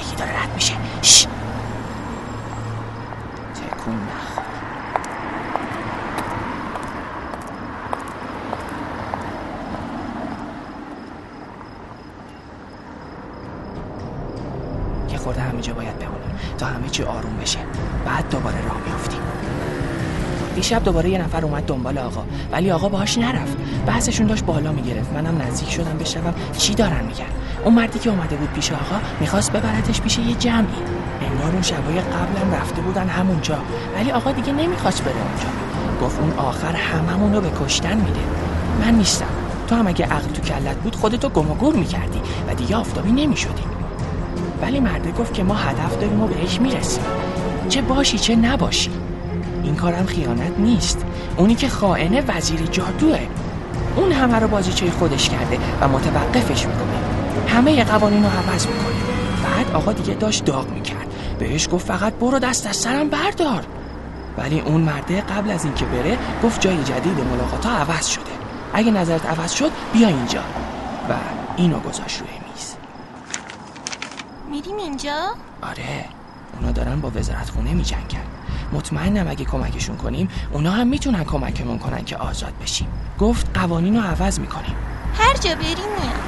یکی 0.00 0.16
داره 0.16 0.42
رد 0.42 0.54
میشه 0.54 0.74
شش. 1.02 1.26
تکون 3.54 3.94
نخور 3.94 4.42
یه 15.10 15.18
خورده 15.18 15.40
همه 15.40 15.60
جا 15.60 15.74
باید 15.74 15.98
بمونیم 15.98 16.38
تا 16.58 16.66
همه 16.66 16.88
چی 16.88 17.02
آروم 17.02 17.36
بشه 17.42 17.58
بعد 18.04 18.28
دوباره 18.30 18.64
راه 18.64 18.76
میافتیم 18.86 19.20
دیشب 20.72 20.84
دوباره 20.84 21.10
یه 21.10 21.18
نفر 21.18 21.44
اومد 21.44 21.64
دنبال 21.66 21.98
آقا. 21.98 22.22
ولی 22.52 22.70
آقا 22.70 22.88
باهاش 22.88 23.18
نرفت. 23.18 23.56
بحثشون 23.86 24.26
داشت 24.26 24.44
بالا 24.44 24.72
می‌گرفت. 24.72 25.12
منم 25.12 25.42
نزدیک 25.42 25.70
شدم 25.70 25.98
بشنوم 25.98 26.34
چی 26.58 26.74
دارن 26.74 27.04
میگن. 27.04 27.24
اون 27.64 27.74
مردی 27.74 27.98
که 27.98 28.10
اومده 28.10 28.36
بود 28.36 28.52
پیش 28.52 28.72
آقا 28.72 28.96
می‌خواست 29.20 29.52
ببرتش 29.52 30.00
پیش 30.00 30.18
یه 30.18 30.34
جمعی. 30.34 30.82
انگار 31.20 31.52
اون 31.52 31.62
شبای 31.62 32.00
قبلم 32.00 32.54
رفته 32.54 32.82
بودن 32.82 33.08
همونجا. 33.08 33.58
ولی 33.96 34.12
آقا 34.12 34.32
دیگه 34.32 34.52
نمی‌خواست 34.52 35.04
بره 35.04 35.14
اونجا. 35.14 35.48
گفت 36.06 36.20
اون 36.20 36.32
آخر 36.32 36.76
هممون 36.76 37.34
رو 37.34 37.40
به 37.40 37.50
کشتن 37.60 37.96
میده. 37.96 38.20
من 38.80 38.94
نیستم. 38.94 39.26
تو 39.68 39.74
هم 39.74 39.86
اگه 39.86 40.04
عقل 40.04 40.28
تو 40.34 40.42
کلت 40.42 40.76
بود 40.76 40.96
خودتو 40.96 41.28
گم 41.28 41.50
و 41.50 41.54
گور 41.54 41.74
می‌کردی 41.76 42.20
و 42.48 42.54
دیگه 42.54 42.76
آفتابی 42.76 43.12
نمی‌شدی. 43.12 43.62
ولی 44.62 44.80
مرده 44.80 45.10
گفت 45.10 45.34
که 45.34 45.42
ما 45.42 45.54
هدف 45.54 45.98
داریم 45.98 46.22
و 46.22 46.26
بهش 46.26 46.60
می‌رسیم. 46.60 47.04
چه 47.68 47.82
باشی 47.82 48.18
چه 48.18 48.36
نباشی. 48.36 48.90
این 49.64 49.76
کارم 49.76 50.06
خیانت 50.06 50.58
نیست. 50.58 51.04
اونی 51.36 51.54
که 51.54 51.68
خائنه 51.68 52.20
وزیر 52.20 52.60
جادوه. 52.60 53.20
اون 53.96 54.12
همه 54.12 54.38
رو 54.38 54.48
بازیچه 54.48 54.90
خودش 54.90 55.28
کرده 55.28 55.58
و 55.80 55.88
متوقفش 55.88 56.66
می‌کنه. 56.66 56.96
همه 57.48 57.84
قوانین 57.84 58.24
رو 58.24 58.30
عوض 58.30 58.66
می‌کنه. 58.66 58.94
بعد 59.44 59.70
آقا 59.74 59.92
دیگه 59.92 60.14
داشت 60.14 60.44
داغ 60.44 60.68
می‌کرد. 60.70 61.06
بهش 61.38 61.68
گفت 61.72 61.86
فقط 61.86 62.12
برو 62.12 62.38
دست 62.38 62.66
از 62.66 62.76
سرم 62.76 63.08
بردار. 63.08 63.66
ولی 64.38 64.60
اون 64.60 64.80
مرده 64.80 65.20
قبل 65.20 65.50
از 65.50 65.64
اینکه 65.64 65.84
بره 65.84 66.18
گفت 66.44 66.60
جای 66.60 66.84
جدید 66.84 67.20
ملاقات 67.20 67.66
ها 67.66 67.72
عوض 67.72 68.06
شده. 68.06 68.32
اگه 68.72 68.90
نظرت 68.90 69.26
عوض 69.26 69.52
شد 69.52 69.70
بیا 69.92 70.08
اینجا. 70.08 70.40
و 71.10 71.14
اینو 71.56 71.80
گذاشت 71.80 72.20
روی 72.20 72.30
میز. 72.30 72.74
میریم 74.50 74.76
اینجا؟ 74.76 75.18
آره. 75.62 76.04
اونا 76.56 76.72
دارن 76.72 77.00
با 77.00 77.10
وزارت 77.14 77.50
خونه 77.50 77.72
می 77.72 77.82
جنگن 77.82 78.31
مطمئنم 78.72 79.28
اگه 79.28 79.44
کمکشون 79.44 79.96
کنیم 79.96 80.28
اونا 80.52 80.70
هم 80.70 80.86
می‌تونن 80.86 81.24
کمکمون 81.24 81.78
کنن 81.78 82.04
که 82.04 82.16
آزاد 82.16 82.52
بشیم. 82.62 82.88
گفت 83.18 83.58
قوانین 83.58 83.96
رو 83.96 84.02
عوض 84.02 84.40
می‌کنیم. 84.40 84.76
هر 85.14 85.34
جا 85.34 85.54
بریم 85.54 85.92
میام 86.00 86.22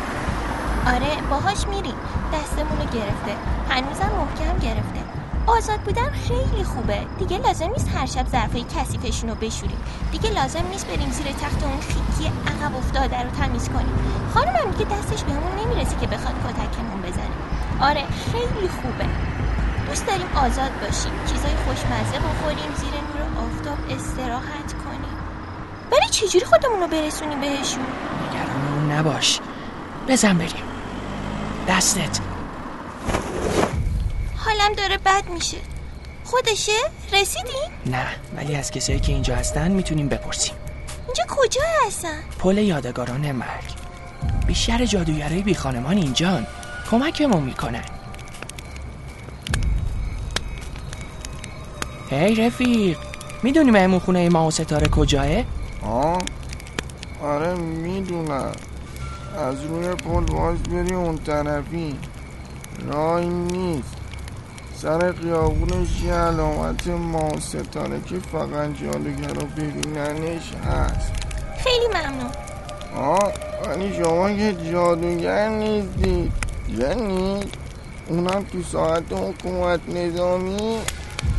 آره 0.87 1.29
باهاش 1.31 1.67
میریم. 1.67 1.95
دستمون 2.33 2.79
رو 2.79 2.85
گرفته. 2.85 3.33
هنوزم 3.71 4.11
محکم 4.19 4.59
گرفته. 4.59 5.01
آزاد 5.47 5.81
بودن 5.81 6.11
خیلی 6.11 6.65
خوبه. 6.65 6.99
دیگه 7.19 7.39
لازم 7.39 7.71
نیست 7.71 7.91
هر 7.95 8.07
شب 8.07 8.27
ظرفای 8.29 8.65
کثیفشون 8.77 9.31
رو 9.31 9.35
بشوریم. 9.35 9.77
دیگه 10.13 10.31
لازم 10.31 10.67
نیست 10.73 10.87
بریم 10.87 11.11
زیر 11.11 11.27
تخت 11.27 11.63
اون 11.63 11.81
خیکی 11.81 12.27
عقب 12.27 12.77
افتاده 12.77 13.23
رو 13.23 13.31
تمیز 13.31 13.69
کنیم. 13.69 13.95
خانمم 14.35 14.71
دیگه 14.77 14.91
دستش 14.91 15.25
بهمون 15.25 15.53
نمی‌رسه 15.65 15.97
که 16.01 16.07
بخواد 16.07 16.35
کتکمون 16.35 17.03
بزنه. 17.03 17.37
آره 17.81 18.05
خیلی 18.33 18.69
خوبه. 18.69 19.34
دوست 19.95 20.07
داریم 20.07 20.27
آزاد 20.37 20.81
باشیم. 20.81 21.13
چیزای 21.27 21.57
خوشمزه 21.57 22.19
بخوریم 22.19 22.75
زیر 22.77 22.91
نور 22.91 23.45
آفتاب 23.45 23.79
استراحت 23.91 24.73
کنیم. 24.73 25.17
ولی 25.93 26.09
چجوری 26.11 26.45
خودمون 26.45 26.81
رو 26.81 26.87
برسونیم 26.89 27.41
بهشون؟ 27.41 27.83
نگران 27.83 28.75
اون 28.75 28.93
نباش. 28.93 29.41
بزن 30.09 30.39
بریم. 30.39 30.63
دستت. 31.69 32.21
حالم 34.37 34.73
داره 34.77 34.99
بد 34.99 35.29
میشه. 35.29 35.57
خودشه؟ 36.25 36.73
رسیدیم 37.13 37.71
نه 37.87 38.07
ولی 38.37 38.57
از 38.57 38.71
کسایی 38.71 39.01
که 39.01 39.13
اینجا 39.13 39.37
هستن 39.37 39.71
می‌تونیم 39.71 40.09
بپرسیم. 40.09 40.55
اینجا 41.07 41.25
کجا 41.29 41.63
هستن؟ 41.87 42.21
پل 42.39 42.59
یادگاران 42.59 43.33
مرگ. 43.33 43.75
بیشتر 44.47 44.85
جادوگرای 44.85 45.43
بی 45.43 45.55
خانمان 45.55 45.97
اینجان. 45.97 46.47
کمکمون 46.91 47.43
می‌کنن. 47.43 47.85
هی 52.19 52.47
رفیق 52.47 52.99
می‌دونی 53.43 53.71
مهمون 53.71 53.99
خونه 53.99 54.29
ما 54.29 54.47
و 54.47 54.51
ستاره 54.51 54.89
کجاه؟ 54.89 55.45
آه؟ 55.83 56.19
آره 57.23 57.55
می‌دونم. 57.55 58.53
از 59.39 59.65
روی 59.65 59.89
پل 59.89 60.21
باز 60.21 60.63
بری 60.63 60.95
اون 60.95 61.19
طرفی. 61.19 61.97
راهی 62.89 63.29
نیست. 63.29 63.95
سر 64.77 65.13
قیابونش 65.13 66.03
یه 66.03 66.15
علامت 66.15 66.87
ما 66.87 67.41
ستاره 67.41 68.01
که 68.07 68.17
فقط 68.33 68.69
جادوگر 68.83 69.29
رو 69.29 69.47
ببیننش 69.47 70.53
هست. 70.67 71.13
خیلی 71.65 71.87
ممنون. 71.89 72.31
آه 72.97 73.33
ولی 73.67 73.95
شما 73.95 74.33
که 74.33 74.57
جادوگر 74.73 75.49
نیستی. 75.49 76.33
یعنی 76.69 77.41
اونم 78.09 78.45
تو 78.53 78.63
ساعت 78.63 79.03
حکومت 79.13 79.81
نظامی؟ 79.89 80.79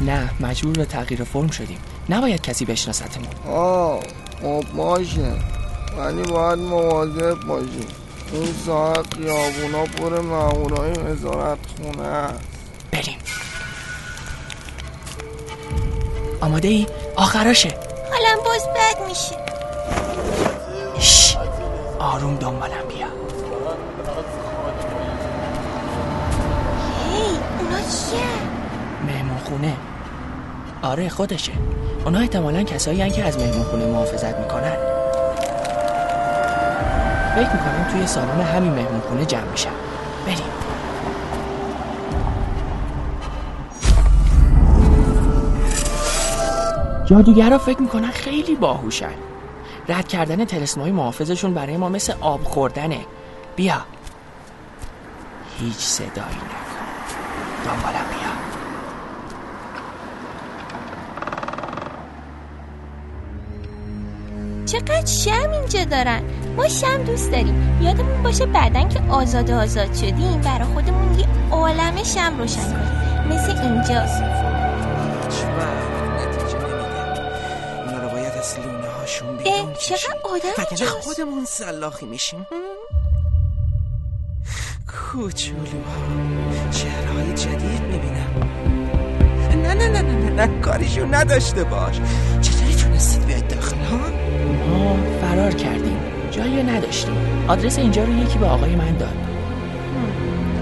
نه 0.02 0.30
مجبور 0.40 0.74
به 0.74 0.86
تغییر 0.86 1.24
فرم 1.24 1.48
شدیم. 1.50 1.78
نباید 2.10 2.42
کسی 2.42 2.66
بشناستمون 2.66 3.28
آه 3.50 4.00
خب 4.42 4.64
باشه. 4.76 5.32
ولی 5.98 6.22
باید 6.24 6.60
مواظب 6.60 7.40
باشی 7.48 7.86
این 8.34 8.54
ساعت 8.66 9.14
خیابونا 9.14 9.84
پر 9.86 10.20
مامورای 10.22 10.92
وزارت 10.92 11.58
خونه 11.82 12.08
است. 12.08 12.40
بریم. 12.92 13.18
آماده 16.42 16.68
ای؟ 16.68 16.88
آخراشه 17.16 17.70
حالا 18.12 18.44
باز 18.46 18.62
بد 18.76 19.08
میشه. 19.08 19.36
شش. 21.00 21.38
آروم 22.00 22.36
دنبالم 22.36 22.88
بیا. 22.90 23.08
هی 27.12 27.24
اونا 27.60 27.80
چیه؟ 27.82 28.45
خونه 29.46 29.74
آره 30.82 31.10
خودشه. 31.10 31.52
اونا 32.06 32.20
احتمالا 32.20 32.64
کسایی 32.64 33.02
هن 33.02 33.10
که 33.10 33.24
از 33.24 33.40
مهمون 33.40 33.64
خونه 33.64 33.86
محافظت 33.86 34.38
می‌کنن. 34.38 34.76
فکر 37.36 37.54
می‌کنم 37.54 37.88
توی 37.92 38.08
سالن 38.08 38.42
همین 38.42 38.72
مهمون 38.72 39.00
خونه 39.00 39.26
جمع 39.26 39.52
میشن. 39.52 39.70
بریم. 40.26 40.38
جادوگرا 47.06 47.58
فکر 47.58 47.82
می‌کنن 47.82 48.12
خیلی 48.12 48.56
باهوشن. 48.56 49.14
رد 49.90 50.08
کردن 50.08 50.46
تلسمای 50.46 50.92
محافظشون 50.92 51.54
برای 51.54 51.78
ما 51.78 51.90
مثل 51.90 52.14
آب 52.22 52.44
خوردنه. 52.44 53.00
بیا. 53.56 53.82
هیچ 55.60 55.78
صدایی 55.78 56.16
نکن. 56.16 56.66
دنبالم 57.66 57.95
چقدر 64.66 65.06
شم 65.06 65.52
اینجا 65.52 65.84
دارن. 65.84 66.22
ما 66.56 66.68
شم 66.68 67.04
دوست 67.04 67.32
داریم. 67.32 67.80
یادمون 67.82 68.24
باشه 68.24 68.46
بعدن 68.46 68.90
که 68.90 69.02
آزاد 69.10 69.52
آزاد 69.52 69.94
شدیم 69.94 70.42
برا 70.42 70.66
خودمون 70.66 71.20
یه 71.20 71.28
عالم 71.52 72.04
شم 72.04 72.38
روشن 72.38 72.64
کنیم. 72.64 73.06
مثل 73.30 73.58
اینجا 73.62 74.06
رو 78.02 78.10
باید 78.10 78.34
از 78.34 78.60
لونه 78.60 78.88
هاشون 78.88 79.38
بیرون 79.38 79.60
اه 79.60 79.74
چقدر 79.74 80.18
آدم 80.24 80.66
اینجاست 80.70 81.02
خودمون 81.02 81.46
سلاخی 81.46 82.06
میشیم. 82.06 82.48
کوچولوها. 84.88 86.06
چهرهای 86.72 87.34
جدید 87.34 87.82
می‌بینم 87.82 88.50
نه 89.64 89.74
نه 89.74 89.88
نه 89.88 90.02
نه 90.02 90.30
نه, 90.30 90.46
نه. 90.46 90.62
کاریشون 90.62 91.16
نداشته 91.16 91.64
باش. 91.64 92.02
چطوری 92.42 92.76
تونستید 92.76 93.26
بیاید 93.26 93.48
داخل 93.48 93.78
ها؟ 93.78 94.25
ما 94.70 94.98
فرار 95.22 95.54
کردیم 95.54 95.98
جایی 96.32 96.64
نداشتیم 96.64 97.16
آدرس 97.48 97.78
اینجا 97.78 98.04
رو 98.04 98.14
یکی 98.14 98.38
به 98.38 98.46
آقای 98.46 98.76
من 98.76 98.98
داد 98.98 99.16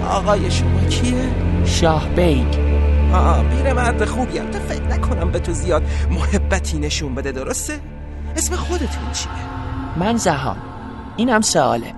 آقای 0.10 0.52
شما 0.52 0.80
کیه؟ 0.90 1.30
شاه 1.66 2.10
بیگ 2.10 2.48
آه 3.14 3.74
مرد 3.74 4.06
خوبیم 4.06 4.52
تا 4.52 4.60
فکر 4.60 4.84
نکنم 4.84 5.32
به 5.32 5.40
تو 5.40 5.52
زیاد 5.52 5.84
محبتی 6.12 6.80
نشون 6.80 7.16
بده 7.16 7.32
درسته؟ 7.32 7.80
اسم 8.36 8.56
خودتون 8.56 9.12
چیه؟ 9.14 9.32
من 9.98 10.18
زهام 10.18 10.58
اینم 11.18 11.42
سواله 11.42 11.94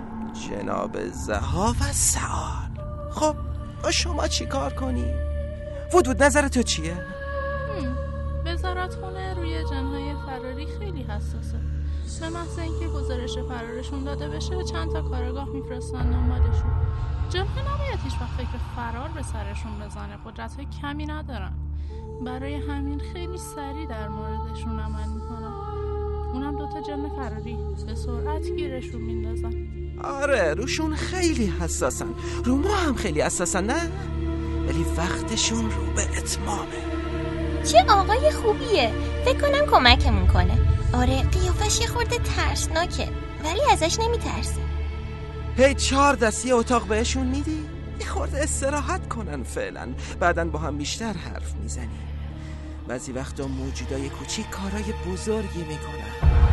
جناب 0.50 0.98
زها 1.12 1.76
و 1.82 1.84
سعال 1.92 2.70
خب 3.12 3.36
با 3.84 3.92
شما 3.92 4.28
چی 4.28 4.46
کار 4.46 4.74
کنی؟ 4.74 5.06
ودود 5.94 6.24
نظر 6.24 6.48
تو 6.48 6.64
چیه؟ 6.64 6.94
وزارت 8.46 8.94
خونه 8.94 9.34
روی 9.34 9.64
جنهای 9.64 10.14
فراری 10.26 10.68
خیلی 10.80 11.04
حساسه 11.04 11.75
به 12.20 12.30
محض 12.30 12.60
اینکه 12.60 12.88
گزارش 12.88 13.38
فرارشون 13.38 14.04
داده 14.04 14.30
بشه 14.30 14.64
چند 14.64 14.92
تا 14.92 15.02
کارگاه 15.02 15.50
میفرستن 15.50 16.12
دنبالشون. 16.12 16.72
جنها 17.30 17.62
نباید 17.62 18.00
هیچ 18.04 18.14
وقت 18.14 18.32
فکر 18.38 18.58
فرار 18.76 19.10
به 19.16 19.22
سرشون 19.22 19.72
بزنه 19.80 20.18
قدرت 20.26 20.56
های 20.56 20.68
کمی 20.82 21.06
ندارن. 21.06 21.52
برای 22.26 22.56
همین 22.56 23.00
خیلی 23.14 23.38
سریع 23.38 23.88
در 23.88 24.08
موردشون 24.08 24.80
عمل 24.80 25.08
می‌کنن. 25.14 25.54
اونم 26.34 26.58
دوتا 26.58 26.82
جن 26.82 27.10
فراری 27.10 27.58
به 27.88 27.96
سرعت 27.96 28.50
گیرشون 28.50 29.02
میندازن. 29.02 29.54
آره 30.04 30.54
روشون 30.54 30.96
خیلی 30.96 31.46
حساسن. 31.46 32.14
رو 32.46 32.56
ما 32.56 32.76
هم 32.76 32.96
خیلی 32.96 33.22
حساسن 33.22 33.64
نه؟ 33.64 33.92
ولی 34.68 34.86
وقتشون 34.98 35.66
رو 35.66 35.94
به 35.96 36.02
اتمامه. 36.18 36.86
چه 37.64 37.86
آقای 37.90 38.32
خوبیه. 38.32 38.94
فکر 39.26 39.40
کنم 39.40 39.72
کمکمون 39.72 40.28
کنه. 40.28 40.75
آره 40.94 41.22
قیافش 41.22 41.80
یه 41.82 41.88
خورده 41.88 42.18
ترسناکه 42.18 43.08
ولی 43.44 43.62
ازش 43.72 44.00
نمیترسی 44.00 44.62
هی 45.58 45.74
چهار 45.76 46.16
دستی 46.16 46.52
اتاق 46.52 46.88
بهشون 46.88 47.28
میدی؟ 47.28 47.66
یه 48.00 48.06
خورده 48.06 48.44
استراحت 48.44 49.10
کنن 49.10 49.44
فعلا. 49.44 49.94
بعدا 50.20 50.46
با 50.46 50.60
هم 50.60 50.78
بیشتر 50.78 51.14
حرف 51.14 51.56
می‌زنی 51.56 52.00
بعضی 52.88 53.12
وقتا 53.12 53.48
موجودای 53.48 54.10
کوچیک 54.10 54.50
کارای 54.50 54.94
بزرگی 55.08 55.64
می‌کنن. 55.64 56.45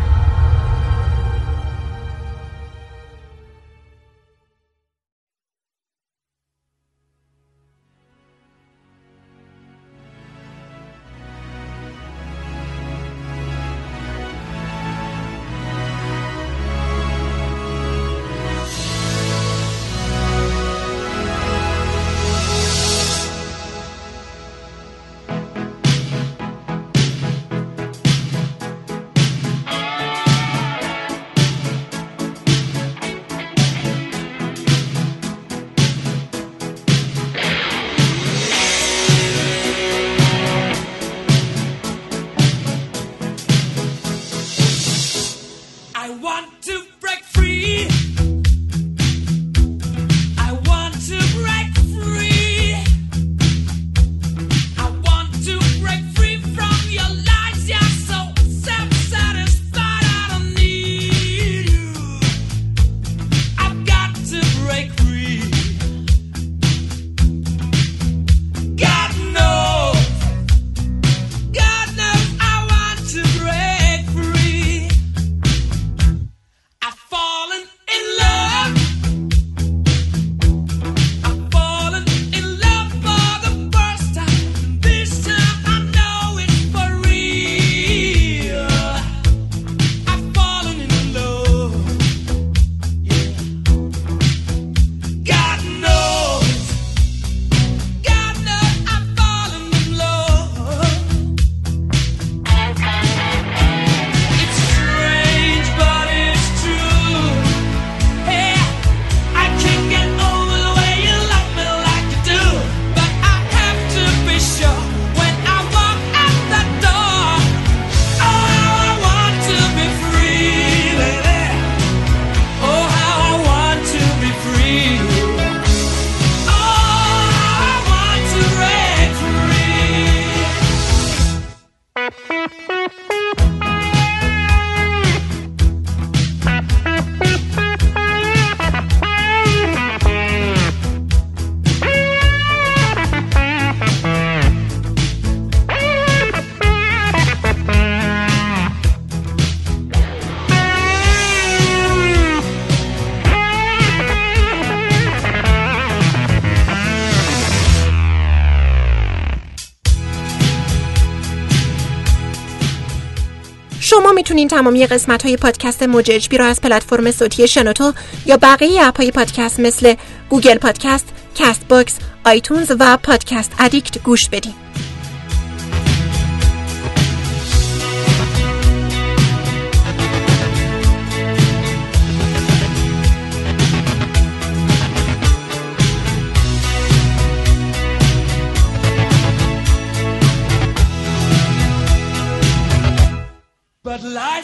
می‌تونین 164.33 164.49
تمامی 164.49 164.87
قسمت 164.87 165.23
های 165.23 165.37
پادکست 165.37 165.83
موج 165.83 166.29
رو 166.37 166.45
از 166.45 166.61
پلتفرم 166.61 167.11
صوتی 167.11 167.49
شنوتو 167.49 167.93
یا 168.27 168.37
بقیه 168.37 168.87
اپ 168.87 168.97
های 168.97 169.11
پادکست 169.11 169.61
مثل 169.61 169.95
گوگل 170.29 170.59
پادکست، 170.59 171.09
کست 171.35 171.69
باکس، 171.69 171.99
آیتونز 172.25 172.73
و 172.79 172.97
پادکست 172.97 173.53
ادیکت 173.59 173.99
گوش 173.99 174.29
بدین. 174.29 174.62